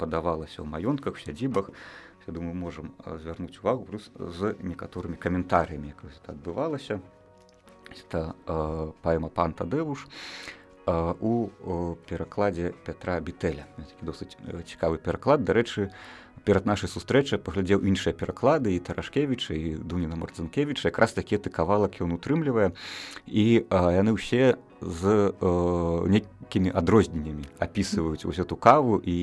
падавалася 0.00 0.64
ў 0.64 0.66
маёнтках 0.66 1.20
сядзібах. 1.20 1.70
Я 2.26 2.32
думаю 2.32 2.52
можам 2.56 2.92
звярнуць 3.04 3.56
увагу 3.60 3.84
плюс 3.88 4.10
з 4.16 4.52
некаторымі 4.60 5.16
каментарыямі 5.16 5.92
як 5.92 6.04
это 6.04 6.32
адбывалася 6.36 7.00
это 7.88 8.34
э, 8.46 8.92
паэма 9.02 9.28
панта 9.28 9.64
дэвуш 9.64 10.06
э, 10.86 11.14
у 11.20 11.48
перакладзе 12.08 12.72
петра 12.84 13.20
бітэля 13.20 13.68
досыць 14.00 14.36
цікавы 14.64 14.98
пераклад. 14.98 15.44
Дарэчы 15.44 15.90
перад 16.44 16.66
нашай 16.66 16.88
сустрэчы 16.88 17.38
паглядзеў 17.38 17.84
іншыя 17.84 18.16
пераклады 18.16 18.72
і 18.72 18.80
тарашкевіча 18.80 19.54
і 19.54 19.76
дуніна 19.84 20.16
марцынкевіча 20.16 20.88
якраз 20.88 21.12
такі 21.12 21.38
ты 21.38 21.50
кавалак 21.50 22.00
ён 22.00 22.16
утрымлівае. 22.16 22.72
І 23.26 23.68
а, 23.68 23.92
яны 23.92 24.16
ўсе 24.16 24.56
з 24.80 25.32
нейкімі 26.08 26.70
адрозненнямі 26.74 27.44
апісваюць 27.58 28.24
ось 28.24 28.38
эту 28.38 28.56
каву 28.56 29.00
і 29.02 29.16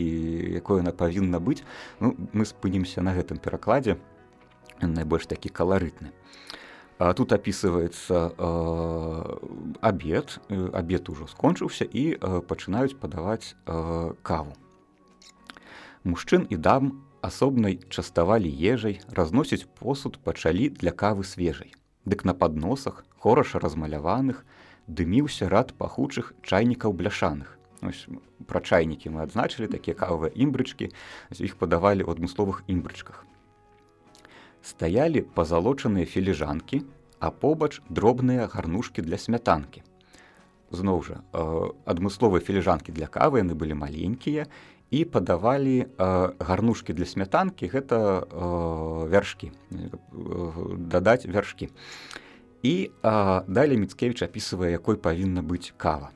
якое 0.59 0.81
яна 0.83 0.91
павінна 0.91 1.39
быць 1.39 1.63
ну, 1.99 2.15
мы 2.33 2.45
спынімся 2.45 3.01
на 3.01 3.15
гэтым 3.15 3.39
перакладзе 3.39 3.97
найбольш 4.81 5.25
такі 5.25 5.49
каларытны 5.49 6.11
а 6.97 7.13
тут 7.13 7.33
апісваецца 7.35 8.39
абед 9.83 10.39
абед 10.49 11.09
ужо 11.09 11.27
скончыўся 11.27 11.83
і 11.83 12.15
а, 12.15 12.39
пачынаюць 12.39 12.95
падаваць 12.95 13.55
а, 13.65 14.15
каву. 14.23 14.55
Мужчын 16.03 16.47
і 16.49 16.55
дам 16.55 17.03
асобнай 17.19 17.81
частавалі 17.89 18.47
ежай, 18.47 19.01
разносіць 19.11 19.67
посуд 19.79 20.19
пачалі 20.23 20.69
для 20.69 20.91
кавы 20.91 21.25
свежай. 21.27 21.73
Дык 22.05 22.23
на 22.23 22.33
падносах, 22.33 23.03
хораша 23.17 23.59
размаляваных, 23.59 24.45
дыміўся 24.87 25.49
рад 25.49 25.73
пахучых 25.77 26.33
чайнікаў 26.41 26.93
бляшаных. 26.93 27.57
Ось, 27.81 28.07
пра 28.47 28.61
чайнікі 28.61 29.13
мы 29.13 29.25
адзначылі 29.25 29.69
такія 29.69 29.95
кавыя 29.97 30.31
імбрычкі, 30.33 30.89
іх 31.37 31.57
падавалі 31.57 32.05
ў 32.05 32.09
адмысловых 32.17 32.63
імбрычках. 32.67 33.25
Стаялі 34.65 35.21
пазалочаныя 35.21 36.05
філіжанкі, 36.05 36.81
а 37.19 37.31
побач 37.31 37.81
дробныя 37.89 38.47
гарнушкі 38.47 39.01
для 39.01 39.17
смятанкі. 39.17 39.83
Зноў 40.71 41.03
жа 41.05 41.21
э, 41.31 41.41
адмысловыя 41.85 42.41
філіжанкі 42.41 42.91
для 42.91 43.05
кавы 43.07 43.45
яны 43.45 43.53
былі 43.53 43.77
маленькія 43.77 44.49
і 44.91 45.05
падавалі 45.05 45.85
э, 45.85 45.87
гарнушкі 46.39 46.93
для 46.93 47.05
смятанкі 47.05 47.69
гэта 47.69 48.25
э, 48.25 49.09
вяршкі 49.09 49.51
э, 49.51 49.89
дадаць 50.77 51.25
вяршкі. 51.25 51.69
І 52.65 52.89
э, 52.89 53.43
далей 53.47 53.77
міцкевіч 53.77 54.25
апісвае, 54.25 54.71
якой 54.73 54.97
павінна 54.97 55.45
быць 55.45 55.69
кава. 55.77 56.09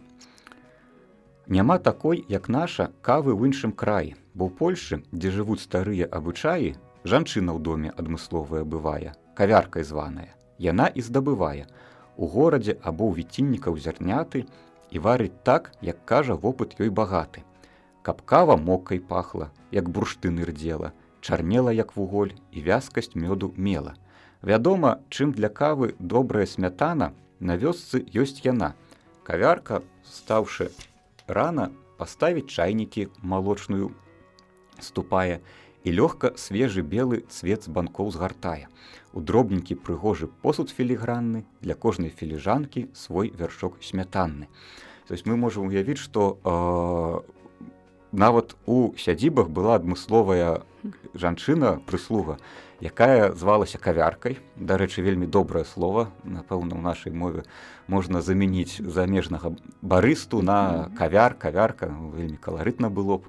Няма 1.45 1.77
такой, 1.77 2.25
як 2.29 2.49
наша 2.49 2.89
кавы 3.05 3.37
ў 3.37 3.53
іншым 3.53 3.77
краі, 3.77 4.17
бо 4.33 4.49
ў 4.49 4.57
Польшы, 4.57 5.01
дзе 5.13 5.29
жывуць 5.29 5.61
старыя 5.61 6.09
абычаі, 6.09 6.73
жанчына 7.05 7.53
ў 7.53 7.59
доме 7.61 7.89
адмысловая 7.93 8.65
бывае, 8.65 9.13
кавяркай 9.37 9.85
званая 9.85 10.33
яна 10.59 10.91
і 10.93 11.01
здабывае 11.01 11.65
у 12.19 12.27
горадзе 12.27 12.75
або 12.83 13.07
ў 13.09 13.23
віціннікаў 13.23 13.79
зярняты 13.79 14.43
і 14.91 14.99
варыць 14.99 15.39
так, 15.47 15.71
як 15.81 16.03
кажа 16.05 16.35
вопыт 16.35 16.75
ёй 16.77 16.91
багаты. 16.91 17.47
Каб 18.03 18.21
кава 18.27 18.57
моккай 18.57 18.99
пахла, 18.99 19.49
як 19.71 19.89
бурштыны 19.89 20.43
рдзела, 20.43 20.91
чарнела 21.21 21.71
як 21.71 21.95
вуголь 21.95 22.35
і 22.51 22.63
вязкасць 22.67 23.15
мёду 23.15 23.53
мела. 23.55 23.95
Вядома, 24.41 25.01
чым 25.09 25.33
для 25.33 25.49
кавы 25.49 25.95
добрая 25.99 26.45
смятана 26.45 27.13
на 27.39 27.57
вёсцы 27.57 27.99
ёсць 28.15 28.39
яна. 28.43 28.73
Кавярка, 29.23 29.83
стаўшы 30.07 30.71
рана, 31.27 31.71
паставіць 31.99 32.47
чайнікі 32.47 33.09
малочную 33.21 33.91
ступае 34.79 35.43
і 35.83 35.91
лёгка 35.91 36.31
свежы 36.39 36.83
белы 36.83 37.23
цвет 37.27 37.67
з 37.67 37.73
банкоў 37.75 38.11
згартае. 38.15 38.71
У 39.11 39.19
дробненькі 39.19 39.75
прыгожы 39.75 40.31
посуд 40.41 40.71
філігранны 40.71 41.43
для 41.59 41.75
кожнай 41.75 42.09
філіжанкі 42.09 42.87
свой 42.93 43.35
вяршок 43.35 43.83
смятанны. 43.83 44.47
То 45.07 45.13
есть 45.13 45.25
мы 45.25 45.35
можам 45.35 45.67
уявіць, 45.67 45.99
што 45.99 46.37
э, 46.39 47.65
нават 48.11 48.55
у 48.65 48.93
сядзібах 48.95 49.49
была 49.49 49.75
адмысловая 49.75 50.63
жанчына 51.13 51.81
прыслуга, 51.85 52.37
якая 52.81 53.31
звалася 53.35 53.77
кавяркай. 53.77 54.39
Дарэчы 54.55 55.03
вельмі 55.03 55.27
добрае 55.27 55.65
слово. 55.65 56.09
Напэўна 56.23 56.79
у 56.79 56.81
нашай 56.81 57.11
мове 57.11 57.43
можна 57.87 58.21
замяніць 58.21 58.79
замежнага 58.79 59.55
барысту 59.81 60.41
на 60.41 60.89
кавяр 60.95 61.35
кавярка. 61.35 61.91
Вельмі 62.15 62.39
каларытна 62.39 62.89
было 62.89 63.19
б. 63.19 63.27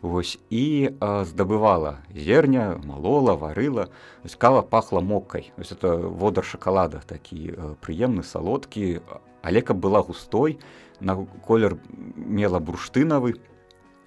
Вось 0.00 0.38
і 0.50 0.94
а, 1.00 1.24
здабывала 1.24 1.98
зерня 2.14 2.78
малола 2.84 3.34
варыла. 3.34 3.90
Кава 4.38 4.62
пахла 4.62 5.00
моккай. 5.00 5.52
Ось 5.58 5.72
это 5.72 5.96
водар 5.98 6.44
шакалада 6.44 7.02
такі 7.06 7.76
прыемны 7.82 8.22
салодкі. 8.22 9.02
Але 9.42 9.60
каб 9.60 9.76
была 9.76 10.02
густой 10.02 10.58
на 11.00 11.26
колер 11.46 11.78
мела 12.16 12.60
бурштынавы. 12.60 13.42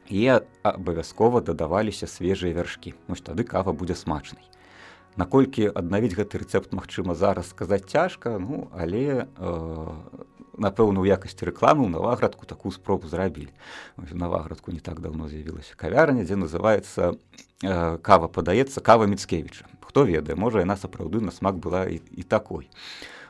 І 0.07 0.39
абавязкова 0.63 1.41
дадаваліся 1.43 2.07
свежыя 2.07 2.55
вяршкі. 2.55 2.95
Ось 3.11 3.19
тады 3.19 3.43
кава 3.43 3.75
будзе 3.75 3.95
смачнай 3.95 4.47
наколькі 5.17 5.69
аднавіць 5.73 6.15
гэты 6.15 6.45
рэцэпт 6.45 6.73
магчыма 6.77 7.17
зараз 7.17 7.49
сказаць 7.49 7.89
цяжка 7.89 8.37
ну 8.39 8.69
але 8.71 9.25
э, 9.25 9.93
напэўна 10.57 11.01
у 11.01 11.05
якасці 11.05 11.49
рэкламы 11.49 11.85
ў 11.85 11.89
наваградку 11.93 12.45
такую 12.49 12.73
спробу 12.73 13.07
зрабілі. 13.07 13.53
Наваградку 13.97 14.73
не 14.73 14.79
так 14.79 15.01
давно 15.01 15.29
з'явілася 15.29 15.77
кавярня 15.77 16.25
дзе 16.25 16.37
называется 16.37 17.17
э, 17.61 17.97
кава 18.01 18.27
падаецца 18.27 18.81
кава 18.81 19.05
міцкевіча 19.05 19.65
хто 19.81 20.05
ведае 20.05 20.35
можа 20.35 20.61
яна 20.61 20.77
сапраўды 20.77 21.21
на 21.23 21.31
смак 21.31 21.57
была 21.57 21.87
і, 21.89 22.01
і 22.11 22.23
такой. 22.23 22.69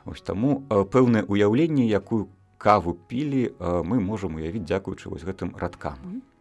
Ось 0.04 0.20
таму 0.20 0.64
э, 0.68 0.84
пэўнае 0.84 1.24
ўяўленне 1.24 1.88
якую 1.88 2.28
каву 2.58 2.92
пілі 2.92 3.48
э, 3.48 3.82
мы 3.84 4.00
можам 4.00 4.36
уявіць 4.36 4.66
дзякуючы 4.68 5.08
вось 5.08 5.24
гэтым 5.24 5.56
радкам. 5.56 5.96
Mm 6.04 6.12
-hmm 6.12 6.37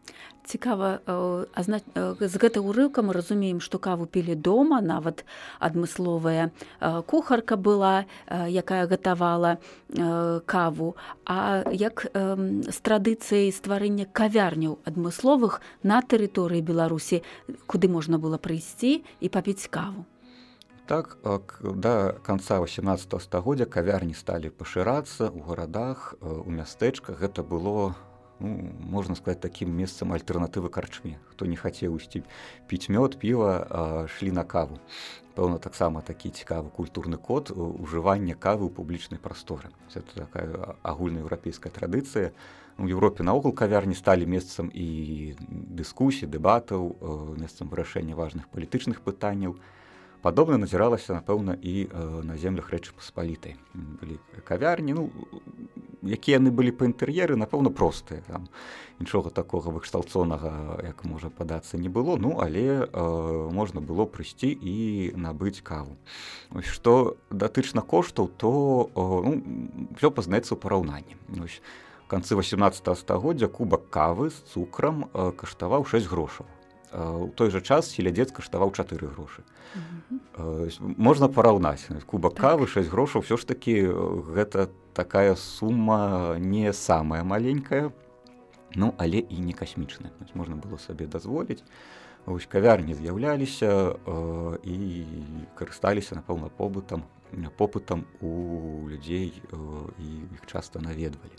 цікава 0.48 1.04
з 2.20 2.36
гэта 2.40 2.64
ўрыўка 2.64 3.04
мы 3.04 3.14
разумеем 3.14 3.60
што 3.60 3.78
каву 3.78 4.08
пілі 4.08 4.36
дома 4.40 4.80
нават 4.82 5.28
адмысловая 5.60 6.50
кухарка 7.06 7.60
была 7.60 8.08
якая 8.32 8.88
гатавала 8.88 9.60
каву. 10.46 10.96
А 11.26 11.68
як 11.72 12.08
з 12.08 12.78
традыцыяй 12.82 13.52
стварэння 13.52 14.08
кавярняў 14.08 14.80
адмысловых 14.88 15.60
на 15.84 16.00
тэрыторыі 16.02 16.64
беларусі 16.64 17.24
куды 17.68 17.92
можна 17.92 18.18
было 18.18 18.40
прыйсці 18.40 19.04
і 19.04 19.28
папіць 19.30 19.68
каву? 19.68 20.08
Так 20.88 21.20
да 21.60 22.16
конца 22.24 22.64
18 22.64 23.12
стагоддзя 23.20 23.68
кавярні 23.68 24.16
сталі 24.16 24.56
пашырацца 24.56 25.28
ў 25.28 25.44
горадах 25.44 26.16
у 26.24 26.48
мястэчках. 26.48 27.20
Гэта 27.20 27.44
было 27.44 27.92
у 27.92 28.07
ну, 28.40 28.72
можна 28.80 29.16
сказать 29.16 29.40
таким 29.40 29.76
месцам 29.76 30.14
альтэрнатывы 30.14 30.70
карчме 30.70 31.20
хто 31.32 31.46
не 31.46 31.56
хацеў 31.56 31.98
ісці 31.98 32.24
піць 32.68 32.90
мёд 32.90 33.18
піва 33.18 34.08
шлі 34.08 34.32
на 34.32 34.44
каву. 34.44 34.80
Пэўна 35.38 35.60
таксама 35.62 36.02
такі 36.02 36.30
цікавы 36.30 36.70
культурны 36.70 37.18
код 37.18 37.52
ужывання 37.54 38.34
кавы 38.34 38.70
ў 38.70 38.74
публічнай 38.74 39.20
прасторы 39.22 39.70
это 39.94 40.26
такая 40.26 40.78
агульнаеўрапейская 40.82 41.72
традыцыя 41.72 42.34
у 42.78 42.88
Еўропе 42.88 43.24
наогул 43.24 43.54
кавярні 43.54 43.96
сталі 43.98 44.26
месцам 44.26 44.70
і 44.74 45.34
дыскусій 45.50 46.30
дэбатаў 46.30 47.38
месцам 47.38 47.70
вырашэння 47.70 48.14
важных 48.14 48.50
палітычных 48.54 49.02
пытанняў 49.02 49.58
падобна 50.22 50.58
назіралася 50.58 51.18
напэўна 51.18 51.58
і 51.58 51.90
на 52.26 52.38
землях 52.38 52.70
рэчы 52.70 52.94
паспалітай 52.94 53.58
былі 53.74 54.18
кавярні 54.46 54.94
ну 54.94 55.10
якія 56.04 56.38
яны 56.38 56.52
былі 56.52 56.72
па 56.72 56.86
інтэр'еры 56.86 57.38
напэўна 57.40 57.70
простыя 57.74 58.22
там. 58.28 58.48
Нічога 59.00 59.30
такога 59.30 59.70
выкшталцонага 59.70 60.82
як 60.84 61.06
можа 61.06 61.30
падацца 61.30 61.78
не 61.78 61.90
было. 61.90 62.18
Ну 62.18 62.38
але 62.42 62.86
э, 62.86 63.50
можна 63.52 63.82
было 63.82 64.06
прыйсці 64.06 64.50
і 64.50 65.14
набыць 65.16 65.62
каву. 65.62 65.98
Ось 66.54 66.70
што 66.70 67.18
датычна 67.30 67.82
коштаў 67.82 68.30
то 68.38 68.90
ну, 68.96 69.42
все 69.98 70.12
пазнаецца 70.12 70.54
ў 70.54 70.60
параўнанні. 70.60 71.18
Канцы 72.08 72.40
18 72.40 72.88
стагоддзя 72.98 73.48
кубак 73.52 73.90
кавы 73.90 74.30
з 74.30 74.40
цукрам 74.54 75.10
э, 75.14 75.32
каштаваў 75.36 75.86
6 75.86 76.08
грошаў. 76.08 76.46
У 76.98 77.28
той 77.36 77.52
жа 77.52 77.60
час 77.60 77.92
селядзец 77.92 78.32
каштаваў 78.32 78.72
чатыры 78.72 79.12
грошы. 79.12 79.44
Mm 79.76 79.82
-hmm. 80.10 80.96
можна 80.98 81.28
параўнаць 81.28 81.88
кубак 82.06 82.34
кавы 82.34 82.68
6 82.68 82.90
грошаў 82.90 83.22
все 83.22 83.38
ж 83.38 83.48
таки 83.48 83.84
гэта 84.36 84.70
такая 84.98 85.36
сума 85.36 86.36
не 86.40 86.74
самая 86.74 87.24
маленькая. 87.24 87.92
Ну 88.76 88.94
але 88.98 89.18
і 89.18 89.38
не 89.40 89.54
касмічная. 89.54 90.10
Можна 90.34 90.58
было 90.58 90.82
сабе 90.82 91.06
дазволіць 91.06 91.62
ось 92.26 92.46
кавярні 92.46 92.94
з'яўляліся 92.94 93.70
э, 93.70 94.58
і 94.66 94.76
карысталіся 95.56 96.20
напэўна 96.20 96.50
побытам 96.50 97.06
попытам 97.58 98.04
у 98.22 98.90
людзей 98.90 99.32
э, 99.32 99.58
і 100.00 100.08
іх 100.36 100.44
часта 100.46 100.80
наведвалі. 100.80 101.38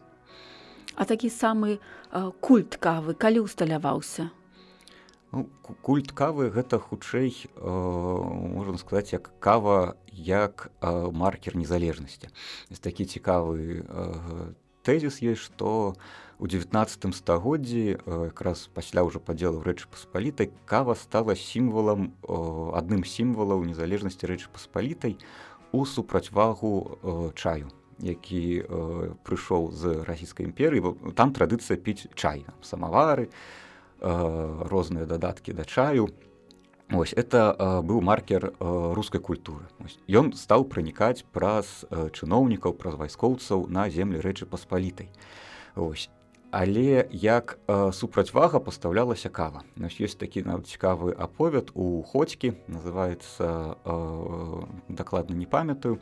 А 0.94 1.04
такі 1.04 1.28
самы 1.28 1.76
э, 1.76 2.30
культ 2.40 2.78
кавы 2.80 3.14
калі 3.14 3.44
усталяваўся 3.44 4.30
Ну, 5.30 5.44
культ 5.84 6.12
кавы 6.16 6.48
гэта 6.48 6.78
хутчэй 6.80 7.28
э, 7.28 7.60
можна 7.60 8.78
сказаць 8.80 9.12
як 9.12 9.28
кава 9.44 10.00
як 10.08 10.72
э, 10.80 10.88
маркер 11.12 11.52
незалежнасці 11.52 12.32
такі 12.80 13.04
цікавы 13.04 13.84
э, 13.84 14.52
тэзіс 14.88 15.20
ёсць 15.20 15.44
што 15.44 15.92
у 16.40 16.48
19 16.48 17.12
стагоддзі 17.12 18.00
якраз 18.08 18.72
пасля 18.72 19.04
ўжо 19.04 19.20
падзелу 19.20 19.60
рэчы 19.60 19.92
паспалітай 19.92 20.48
кава 20.64 20.96
стала 20.96 21.36
сімвалам 21.36 22.16
адным 22.72 23.04
сімвалаў 23.04 23.68
незалежнасці 23.68 24.32
рэчы 24.32 24.48
паспалітай 24.48 25.20
у 25.76 25.84
супрацьвагу 25.84 27.34
чаю 27.36 27.68
які 28.00 28.64
прыйшоў 29.28 29.76
з 29.76 30.08
расійскай 30.08 30.48
імперыі 30.48 30.96
там 31.12 31.36
традыцыя 31.36 31.76
піць 31.76 32.08
чай 32.16 32.48
самавары 32.64 33.28
Э, 33.28 33.67
розныя 34.00 35.06
дадаткі 35.06 35.52
да 35.52 35.64
чаю. 35.64 36.08
Ось, 36.90 37.12
это 37.12 37.54
э, 37.58 37.82
быў 37.82 38.00
маркер 38.00 38.48
э, 38.48 38.92
рускай 38.96 39.20
культуры. 39.20 39.68
Ён 40.08 40.32
стаў 40.32 40.64
пранікаць 40.64 41.20
праз 41.36 41.84
э, 41.90 42.08
чыноўнікаў, 42.16 42.72
праз 42.72 42.96
вайскоўцаў 42.96 43.68
на 43.68 43.90
землі 43.90 44.20
рэчы 44.24 44.46
паспалітай. 44.46 45.12
але 46.50 47.06
як 47.12 47.58
супрацьвага 47.92 48.58
пастаўлялася 48.58 49.28
кава 49.28 49.68
ёсць 49.76 50.16
такі 50.16 50.48
нават 50.48 50.64
цікавы 50.64 51.12
аповед 51.12 51.70
у 51.74 52.00
ходзькі 52.02 52.56
называется 52.72 53.76
дакладна 54.88 55.36
не 55.36 55.44
памятаю 55.44 56.00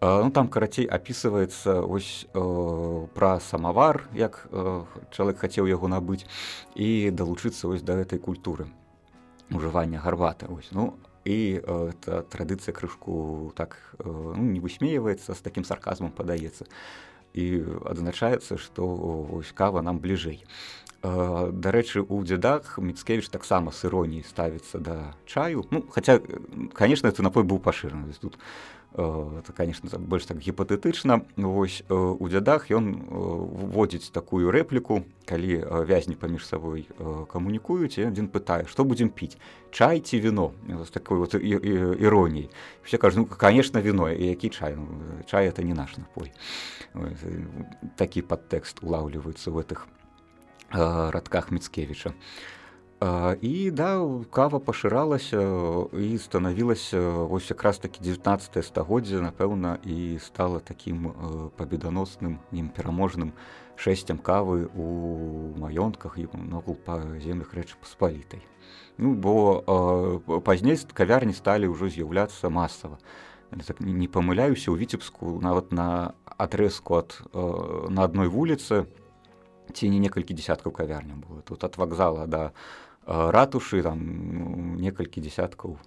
ну, 0.00 0.30
там 0.30 0.48
карацей 0.48 0.88
опісваецца 0.88 1.84
ось 1.84 2.26
пра 3.14 3.40
самавар 3.40 4.08
як 4.16 4.48
чалавек 5.12 5.38
хацеў 5.44 5.68
яго 5.68 5.88
набыць 5.88 6.24
і 6.74 7.10
далучыцца 7.12 7.68
ось 7.68 7.84
да 7.84 8.00
гэтай 8.00 8.18
культуры 8.18 8.66
ужывання 9.50 10.00
гарбата 10.00 10.48
ось 10.48 10.72
ну 10.72 10.96
і 11.24 11.60
эта 11.60 12.22
традыцыя 12.22 12.72
крышку 12.72 13.52
так 13.56 13.76
ну, 14.02 14.40
не 14.40 14.60
высмейваецца 14.60 15.34
з 15.34 15.40
такім 15.40 15.64
сарказмам 15.64 16.12
падаецца. 16.12 16.64
І 17.34 17.62
адзначаецца 17.86 18.56
што 18.58 18.88
ось 19.36 19.52
кава 19.52 19.82
нам 19.82 20.00
бліжэй. 20.00 20.42
Дарэчы 21.02 22.02
у 22.02 22.20
дзедах 22.24 22.78
міцкевич 22.78 23.28
таксама 23.28 23.72
с 23.72 23.84
іроніяй 23.84 24.24
ставіцца 24.24 24.80
да 24.80 25.14
чаю. 25.26 25.64
Ну 25.70 25.84
хаця 25.92 26.20
конечно 26.72 27.08
это 27.08 27.22
напой 27.22 27.44
быў 27.44 27.60
пашыраны 27.60 28.12
тут 28.20 28.38
это 28.94 29.52
конечно 29.56 29.88
больш 29.98 30.26
так 30.26 30.38
гіпатэтычна 30.38 31.22
вось 31.36 31.82
у 31.88 32.26
дзядах 32.28 32.70
ён 32.70 33.06
вводзіць 33.70 34.10
такую 34.10 34.50
рэпліку 34.50 35.04
калі 35.26 35.62
вязні 35.86 36.18
паміж 36.18 36.46
сабой 36.46 36.88
камунікуюць 37.30 38.02
адзін 38.02 38.26
пытае 38.26 38.66
што 38.66 38.84
будзем 38.84 39.10
піць 39.14 39.38
чай 39.70 40.00
ці 40.00 40.20
віно 40.20 40.50
з 40.66 40.90
такой 40.90 41.18
вот 41.18 41.34
іроніяй 41.34 42.50
все 42.82 42.98
кажу 42.98 43.20
ну, 43.20 43.26
конечно 43.30 43.80
віно 43.80 44.10
і 44.10 44.26
які 44.26 44.48
чай? 44.48 44.74
Ну, 44.76 44.86
чай 45.26 45.48
это 45.48 45.62
не 45.62 45.74
наш 45.74 45.96
напой. 45.96 46.32
Такі 47.96 48.22
падтэкст 48.22 48.82
улаўліваецца 48.82 49.50
в 49.50 49.62
гэтых 49.62 49.86
радках 50.70 51.50
міцкевіча 51.50 52.12
і 53.40 53.70
да 53.70 54.04
кава 54.30 54.60
пашыралася 54.60 55.40
і 55.96 56.18
станавілася 56.18 57.00
вось 57.00 57.48
якраз 57.50 57.78
такі 57.78 58.04
19 58.04 58.64
стагоддзя 58.64 59.24
напэўна 59.24 59.80
і 59.88 60.20
стала 60.20 60.60
такім 60.60 61.08
пабеданосным 61.56 62.44
ім 62.52 62.68
пераможным 62.68 63.32
шэсцем 63.80 64.20
кавы 64.20 64.68
у 64.76 65.56
маёнтках 65.56 66.20
і 66.20 66.28
ногул 66.36 66.76
па 66.76 67.00
землях 67.24 67.56
рэчы 67.56 67.80
паспалітай 67.80 68.44
ну 69.00 69.16
бо 69.16 69.64
пазней 70.44 70.76
кавярні 70.76 71.32
сталі 71.32 71.72
ўжо 71.72 71.88
з'яўляцца 71.88 72.52
масава 72.52 73.00
так 73.64 73.80
не 73.80 74.12
памыляюся 74.12 74.68
ў 74.68 74.76
віцебску 74.76 75.40
нават 75.40 75.72
на 75.72 76.12
адрэзку 76.36 77.00
ад 77.00 77.16
на 77.88 78.04
адной 78.04 78.28
вуліцы 78.28 78.84
ці 79.72 79.88
не 79.88 79.98
некалькі 80.02 80.34
десяткаў 80.34 80.72
кавярня 80.72 81.14
было. 81.14 81.42
Тут 81.42 81.64
ад 81.64 81.78
вакзала 81.78 82.26
да 82.26 82.52
ратушы 83.10 83.82
там 83.82 84.76
некалькі 84.78 85.20
десяткаў 85.20 85.78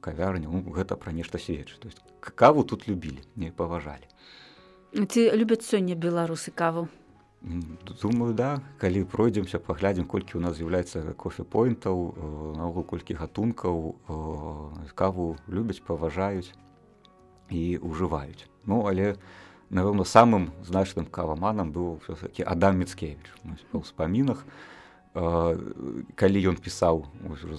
кавярня 0.00 0.50
ну, 0.50 0.62
гэта 0.74 0.96
пра 0.96 1.12
нешта 1.12 1.38
сведчыць 1.38 1.78
то 1.78 1.88
есть 1.88 2.02
каву 2.20 2.64
тут 2.64 2.88
любілі 2.88 3.22
не 3.36 3.50
паважалі 3.50 4.06
ці 4.92 5.30
любяць 5.32 5.64
сёння 5.64 5.94
беларусы 5.94 6.50
каву? 6.50 6.88
Думаю 8.02 8.34
да. 8.34 8.60
Калі 8.78 9.02
пройдземся 9.08 9.58
паглядзім 9.58 10.04
колькі 10.06 10.38
у 10.38 10.42
нас 10.44 10.60
з'яўляецца 10.60 11.16
кофепоінтаў 11.18 11.96
наогул 12.58 12.84
колькі 12.84 13.16
гатункаў 13.18 13.96
каву 14.94 15.36
любяць 15.48 15.82
паважаюць 15.86 16.52
і 17.50 17.78
ўжываюць 17.82 18.46
ну 18.66 18.86
але 18.86 19.14
у 19.14 19.42
напэўна 19.72 20.04
самым 20.04 20.52
значным 20.62 21.08
каваманам 21.08 21.72
быў 21.72 21.96
все-таки 22.04 22.44
адам 22.44 22.78
міцкевич 22.84 23.32
па 23.72 23.80
ўспамінах 23.80 24.44
калі 25.12 26.38
ён 26.48 26.56
пісаў 26.56 27.04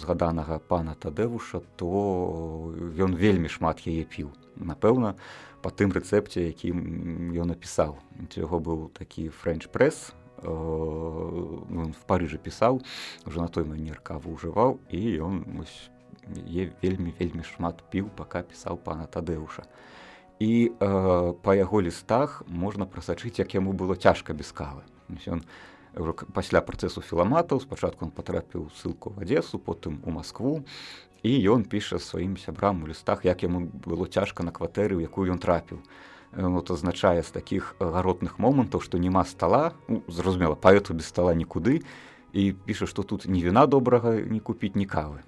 згаданага 0.02 0.58
пана 0.58 0.96
тадэвуша 0.98 1.62
то 1.78 2.74
ён 2.98 3.13
вельмі 3.13 3.50
шмат 3.50 3.86
яе 3.86 4.06
піў 4.10 4.34
напэўна 4.58 5.13
по 5.62 5.70
тым 5.70 5.94
рэцэпце 5.94 6.50
якім 6.50 7.32
ён 7.38 7.54
напісаў 7.54 7.98
яго 8.34 8.58
быў 8.58 8.80
такі 8.98 9.30
френч 9.30 9.70
пресс 9.70 10.12
в 10.42 12.00
парыжы 12.10 12.42
пісаў 12.42 12.82
уже 13.26 13.39
на 13.39 13.48
той 13.48 13.70
манер 13.70 14.02
каву 14.02 14.34
ўжываў 14.34 14.82
і 14.89 15.02
ён 15.22 15.46
вельмі 16.82 17.13
вельмі 17.20 17.44
шмат 17.46 17.86
піў 17.94 18.10
пока 18.18 18.42
пісаў 18.42 18.82
пана 18.82 19.06
тадэуша 19.06 19.70
і 20.39 20.72
э, 20.80 21.34
па 21.42 21.56
яго 21.56 21.82
лістах 21.82 22.42
можна 22.48 22.86
прасачыць 22.86 23.39
як 23.39 23.54
яму 23.54 23.74
было 23.74 23.96
цяжка 23.96 24.34
без 24.34 24.52
кавы. 24.52 24.84
Ён 25.28 25.44
пасля 26.34 26.62
працэсу 26.62 27.01
філаматаў 27.01 27.62
спачатку 27.62 28.06
он 28.06 28.12
патрапіў 28.12 28.69
ссылку 28.73 29.13
в 29.13 29.21
адесу 29.21 29.60
потым 29.60 30.01
у 30.03 30.12
москву 30.12 30.65
і 31.21 31.32
ён 31.53 31.63
піша 31.69 31.99
сваім 31.99 32.38
сябрам 32.38 32.84
у 32.84 32.88
лістах 32.88 33.25
як 33.25 33.43
яму 33.43 33.69
было 33.86 34.08
цяжка 34.08 34.43
на 34.43 34.51
кватэры 34.51 34.97
у 34.97 35.06
якую 35.06 35.29
ён 35.29 35.38
трапіў 35.38 35.84
вот 36.34 36.71
азначае 36.71 37.21
з 37.21 37.29
такіх 37.29 37.75
гаротных 37.79 38.39
момантаў 38.39 38.82
што 38.82 38.97
няма 38.97 39.25
стола 39.25 39.73
ну, 39.88 40.01
зразумела 40.08 40.56
паэту 40.56 40.97
без 40.97 41.06
стола 41.06 41.38
нікуды 41.38 41.86
і 42.34 42.53
піша 42.65 42.89
што 42.89 43.03
тут 43.03 43.29
ні 43.29 43.43
віна 43.45 43.69
добрага 43.69 44.17
не 44.17 44.39
купіць 44.39 44.73
ні 44.73 44.89
кавы 44.89 45.21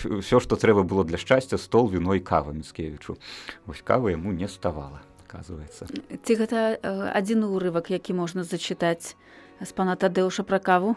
все 0.00 0.40
что 0.40 0.56
трэба 0.56 0.88
было 0.88 1.04
для 1.04 1.20
шчасця 1.20 1.60
стол 1.60 1.92
віной 1.92 2.24
кава 2.24 2.56
міцкевічу 2.56 3.20
вось 3.66 3.84
кава 3.84 4.08
яму 4.08 4.32
не 4.32 4.48
ставала 4.48 5.04
оказывается. 5.34 5.86
Ці 6.22 6.32
гэта 6.38 6.78
адзін 7.14 7.44
урывак 7.50 7.90
які 7.90 8.14
можна 8.14 8.44
зачытаць 8.44 9.18
з 9.60 9.70
пана 9.72 9.96
тадэуша 9.96 10.42
пра 10.42 10.58
каву? 10.58 10.96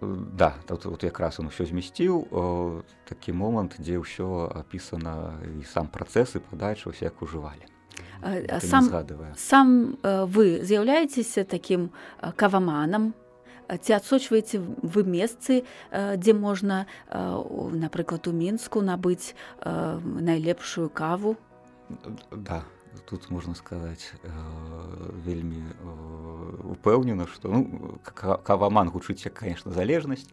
Да 0.00 0.54
тут 0.66 0.84
вот 0.84 1.02
якраз 1.04 1.40
он 1.40 1.48
усё 1.48 1.64
змясціў 1.64 2.28
такі 3.08 3.32
момант 3.32 3.80
дзе 3.80 3.96
ўсё 3.96 4.52
апісана 4.52 5.40
і 5.40 5.64
сам 5.64 5.88
працэс 5.88 6.36
і 6.36 6.44
падача 6.44 6.90
усе 6.90 7.08
як 7.08 7.22
ужывалі 7.22 7.64
сам 8.60 8.92
сам 9.36 9.96
вы 10.04 10.60
з'яўляецеся 10.60 11.44
такім 11.48 11.88
каваманам 12.36 13.14
ці 13.72 13.92
адсочваеце 13.96 14.60
вы 14.60 15.00
месцы 15.04 15.64
дзе 15.90 16.32
можна 16.36 16.86
напрыклад 17.08 18.28
у 18.28 18.32
мінску 18.32 18.84
набыць 18.84 19.34
найлепшую 19.64 20.88
каву? 20.92 21.36
Да 22.30 22.64
тут 23.04 23.30
можна 23.30 23.54
сказаць 23.54 24.12
вельмі 25.24 25.62
упэўнена 26.66 27.26
што 27.26 27.48
ну, 27.48 27.98
каваман 28.02 28.90
гучыць 28.90 29.30
конечно 29.34 29.72
залежнасць 29.72 30.26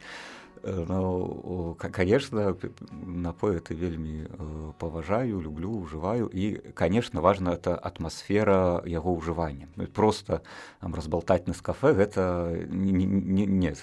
Ну, 0.66 1.76
конечно, 1.92 2.56
напой 2.92 3.58
это 3.58 3.74
вельмі 3.74 4.24
э, 4.24 4.72
паважаю, 4.80 5.42
люблю, 5.42 5.70
ужываю. 5.70 6.30
І, 6.34 6.72
конечно, 6.74 7.20
важна 7.22 7.52
это 7.52 7.76
атмасфера 7.76 8.82
яго 8.86 9.12
ўжывання. 9.12 9.68
Ну, 9.76 9.88
просто 9.88 10.42
там, 10.80 10.96
разбалтаць 10.96 11.48
на 11.48 11.54
кафе 11.54 11.92
гэта 11.92 12.56
не, 12.70 12.94
не, 12.94 13.46
не, 13.46 13.76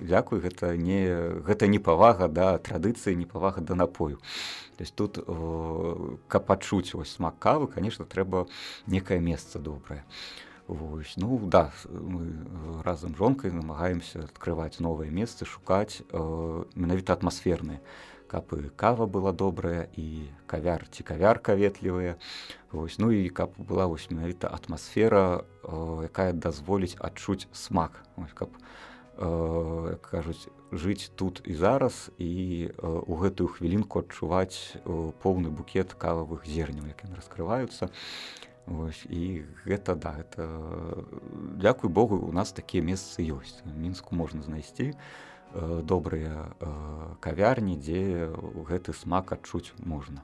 дзякуй, 0.00 0.40
гэта 0.40 0.74
не, 0.76 1.04
гэта 1.44 1.66
не 1.66 1.78
павага 1.78 2.28
да 2.28 2.56
традыцыі, 2.56 3.14
не 3.14 3.26
павага 3.26 3.60
да 3.60 3.74
напою. 3.74 4.16
То 4.78 4.84
есть 4.84 4.94
тут 4.94 5.18
э, 5.18 6.16
каб 6.28 6.46
пачуць 6.46 6.96
смак 7.04 7.38
кавы, 7.38 7.66
конечно, 7.66 8.06
трэба 8.06 8.48
некае 8.86 9.20
месца 9.20 9.58
добрае. 9.58 10.04
Вось. 10.72 11.14
Ну 11.16 11.38
да 11.38 11.70
мы 11.90 12.24
э, 12.24 12.82
разам 12.82 13.14
жонкай 13.14 13.52
намагаемся 13.52 14.24
адкрываць 14.24 14.80
новыя 14.80 15.12
месцы 15.12 15.44
шукаць 15.44 16.00
э, 16.00 16.64
менавіта 16.74 17.12
атмасферныя 17.12 17.84
каб 18.32 18.48
і 18.56 18.72
кава 18.80 19.04
была 19.04 19.36
добрая 19.36 19.92
і 19.92 20.24
кавяр 20.48 20.88
ці 20.88 21.04
кавярка 21.04 21.52
ветлівая 21.54 22.16
Вось. 22.72 22.96
ну 22.98 23.12
і 23.12 23.28
каб 23.28 23.52
была 23.58 23.84
вось 23.84 24.08
менавіта 24.10 24.48
атмасфера 24.48 25.44
э, 25.62 26.08
якая 26.08 26.32
дазволіць 26.32 26.96
адчуць 26.98 27.48
смак 27.52 28.00
Вось, 28.16 28.32
каб 28.32 28.48
э, 29.18 29.96
кажуць 30.00 30.48
жыць 30.72 31.12
тут 31.14 31.44
і 31.44 31.52
зараз 31.52 32.08
і 32.16 32.72
э, 32.72 33.02
у 33.06 33.14
гэтую 33.20 33.52
хвілінку 33.52 34.00
адчуваць 34.00 34.80
э, 34.80 35.12
поўны 35.20 35.52
букет 35.52 35.92
кававых 35.92 36.48
зерняў 36.48 36.88
якім 36.88 37.12
раскрываюцца 37.12 37.92
Вось, 38.66 39.02
і 39.10 39.42
гэта 39.66 39.98
да 39.98 40.14
это 40.22 40.46
дзякуй 41.58 41.90
Богу 41.90 42.16
у 42.16 42.32
нас 42.32 42.52
такія 42.52 42.82
месцы 42.82 43.18
ёсць. 43.26 43.58
Мінску 43.66 44.14
можна 44.14 44.42
знайсці 44.42 44.94
э, 44.94 45.82
добрыя 45.82 46.54
э, 46.60 46.70
кавярні 47.18 47.74
дзе 47.74 48.30
гэты 48.70 48.94
смак 48.94 49.34
адчуць 49.34 49.74
можна. 49.82 50.22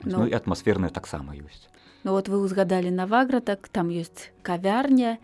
Ну, 0.00 0.24
ну 0.24 0.26
і 0.26 0.32
атмасферная 0.32 0.88
таксама 0.88 1.36
ёсць. 1.36 1.68
Ну 2.04 2.12
вот 2.12 2.28
вы 2.28 2.40
узгадалі 2.40 2.88
навагра 2.88 3.40
так 3.40 3.68
там 3.68 3.92
ёсць 3.92 4.32
кавярня 4.40 5.20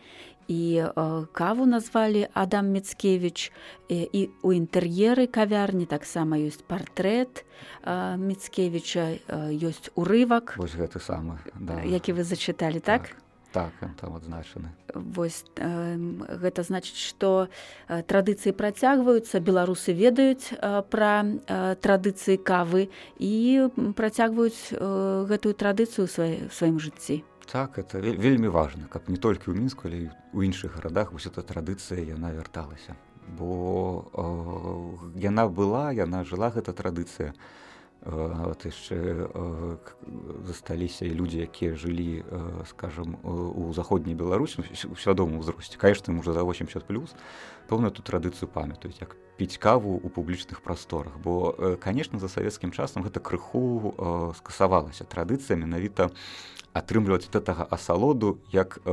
і 0.50 0.82
э, 0.82 1.26
каву 1.32 1.66
назвалі 1.66 2.26
Адам 2.34 2.74
Мецкевич 2.74 3.52
і, 3.88 4.02
і 4.12 4.30
у 4.42 4.50
інтэр'еры 4.50 5.30
кавярні 5.30 5.86
таксама 5.86 6.42
ёсць 6.42 6.66
партрэт 6.66 7.46
э, 7.86 8.18
Мецкевіча 8.18 9.14
э, 9.14 9.54
ёсць 9.54 9.94
урывак 9.94 10.58
Вось 10.58 10.74
гэты 10.74 10.98
самы 10.98 11.38
да. 11.54 11.78
які 11.86 12.18
вы 12.18 12.26
зачыталі 12.26 12.82
так, 12.82 13.14
так? 13.54 13.70
так 13.78 13.94
там 13.94 14.18
адзначаны 14.18 14.74
вось 14.90 15.46
э, 15.54 15.94
гэта 16.42 16.66
значыць 16.66 16.98
што 16.98 17.46
э, 17.86 18.02
традыцыі 18.02 18.50
працягваюцца 18.50 19.38
беларусы 19.38 19.94
ведаюць 19.94 20.50
э, 20.50 20.82
пра 20.90 21.22
э, 21.46 21.78
традыцыі 21.78 22.42
кавы 22.42 22.90
і 23.22 23.70
працягваюць 23.94 24.74
э, 24.74 25.26
гэтую 25.30 25.54
традыцыю 25.54 26.10
свай 26.10 26.50
сваім 26.50 26.82
жыцці 26.82 27.22
так 27.52 27.78
это 27.78 27.98
вельмі 27.98 28.48
важна 28.48 28.86
каб 28.86 29.08
не 29.10 29.16
толькі 29.16 29.50
ў 29.50 29.58
мінску 29.58 29.90
але 29.90 30.14
у 30.32 30.42
іншых 30.46 30.76
гарадах 30.78 31.12
вось 31.12 31.26
эта 31.26 31.42
традыцыя 31.42 31.98
яна 31.98 32.30
вярталася 32.30 32.94
бо 33.38 34.06
э, 34.14 35.20
яна 35.26 35.48
была 35.48 35.90
яна 35.90 36.22
жыла 36.24 36.50
гэта 36.54 36.72
традыцыя 36.72 37.34
вот 38.02 38.64
яшчэ 38.64 39.28
засталіся 40.46 41.04
людзі 41.04 41.44
якія 41.44 41.76
жылі 41.76 42.24
скажем 42.64 43.20
у 43.22 43.72
заходняй 43.76 44.14
беларусі 44.14 44.64
у 44.88 44.96
свядомым 44.96 45.38
узросце 45.38 45.76
конечно 45.76 46.16
уже 46.18 46.32
за 46.32 46.40
80 46.42 46.84
плюс 46.84 47.14
пэўна 47.68 47.92
эту 47.92 48.00
традыцыю 48.00 48.48
памятаюць 48.48 49.00
як 49.00 49.16
піць 49.36 49.58
каву 49.58 50.00
у 50.00 50.08
публічных 50.08 50.62
прасторах 50.62 51.18
бо 51.18 51.76
конечно 51.80 52.18
за 52.18 52.28
савецкім 52.28 52.72
часам 52.72 53.04
гэта 53.04 53.20
крыху 53.20 53.92
скасавалася 54.36 55.04
традыцыя 55.04 55.60
менавіта 55.60 56.10
атрымліваць 56.72 57.26
гэтага 57.26 57.66
асалоду 57.70 58.38
як 58.52 58.78
э, 58.84 58.92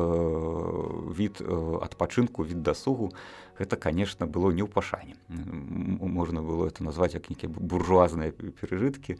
від 1.13 1.41
э, 1.41 1.80
адпачынку 1.84 2.43
від 2.43 2.63
дасугу 2.63 3.13
гэта 3.60 3.76
конечно 3.78 4.28
было 4.28 4.52
не 4.52 4.63
ў 4.63 4.70
пашане. 4.70 5.15
Можна 5.28 6.41
было 6.41 6.67
это 6.67 6.84
назваць 6.84 7.13
як 7.13 7.30
нейкія 7.30 7.50
буржуазныя 7.50 8.32
перажыткі 8.32 9.17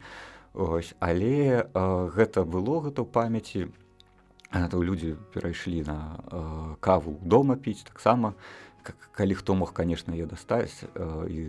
ось 0.54 0.94
але 0.98 1.66
э, 1.66 2.08
гэта 2.14 2.44
было 2.44 2.80
гэта 2.80 3.02
ў 3.02 3.08
памяці 3.10 3.60
то 4.70 4.82
людзі 4.82 5.16
перайшлі 5.34 5.84
на 5.84 5.98
э, 6.18 6.76
каву 6.80 7.20
дома 7.22 7.56
піць 7.56 7.84
таксама. 7.84 8.34
Калі 9.12 9.34
хто 9.34 9.54
мог 9.54 9.74
конечно 9.74 10.14
е 10.14 10.24
дастаць 10.24 10.82
э, 10.82 11.28
і 11.28 11.40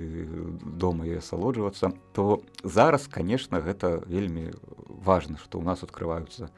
дома 0.61 1.05
е 1.05 1.23
асалоджвацца 1.23 1.93
то 2.13 2.41
зараз 2.63 3.07
конечно 3.07 3.61
гэта 3.61 4.03
вельмі 4.05 4.51
важна 4.89 5.37
што 5.37 5.59
ў 5.59 5.63
нас 5.63 5.83
открываюцца 5.83 6.49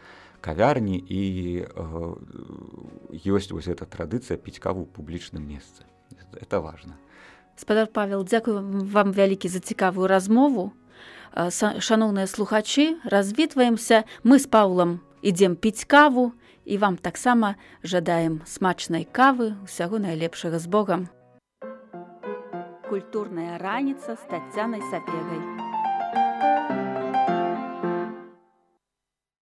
кавярні 0.41 0.97
і 0.97 1.21
ёсць 3.13 3.53
вось 3.53 3.69
эта 3.69 3.85
традыцыя 3.85 4.41
піць 4.41 4.57
каву 4.57 4.89
публічным 4.89 5.45
месцы 5.45 5.90
это 6.39 6.61
важно. 6.61 6.97
Спадар 7.55 7.87
павел 7.87 8.23
дзякую 8.23 8.61
вам 8.91 9.11
вялікі 9.11 9.47
за 9.47 9.59
цікавую 9.59 10.07
размову. 10.07 10.73
Шаноўныя 11.31 12.27
слухачы 12.27 12.99
развітваемся. 13.03 14.03
Мы 14.23 14.39
з 14.39 14.47
паулам 14.47 14.99
ідзем 15.21 15.55
піць 15.55 15.85
каву 15.87 16.33
і 16.65 16.77
вам 16.77 16.97
таксама 16.97 17.55
жадаем 17.83 18.41
смачнай 18.45 19.07
кавы 19.07 19.55
усяго 19.63 19.99
найлепшага 19.99 20.59
з 20.59 20.67
богам 20.67 21.09
культурная 22.91 23.55
раніца 23.57 24.19
з 24.19 24.23
таццянай 24.27 24.83
сапегай. 24.91 26.80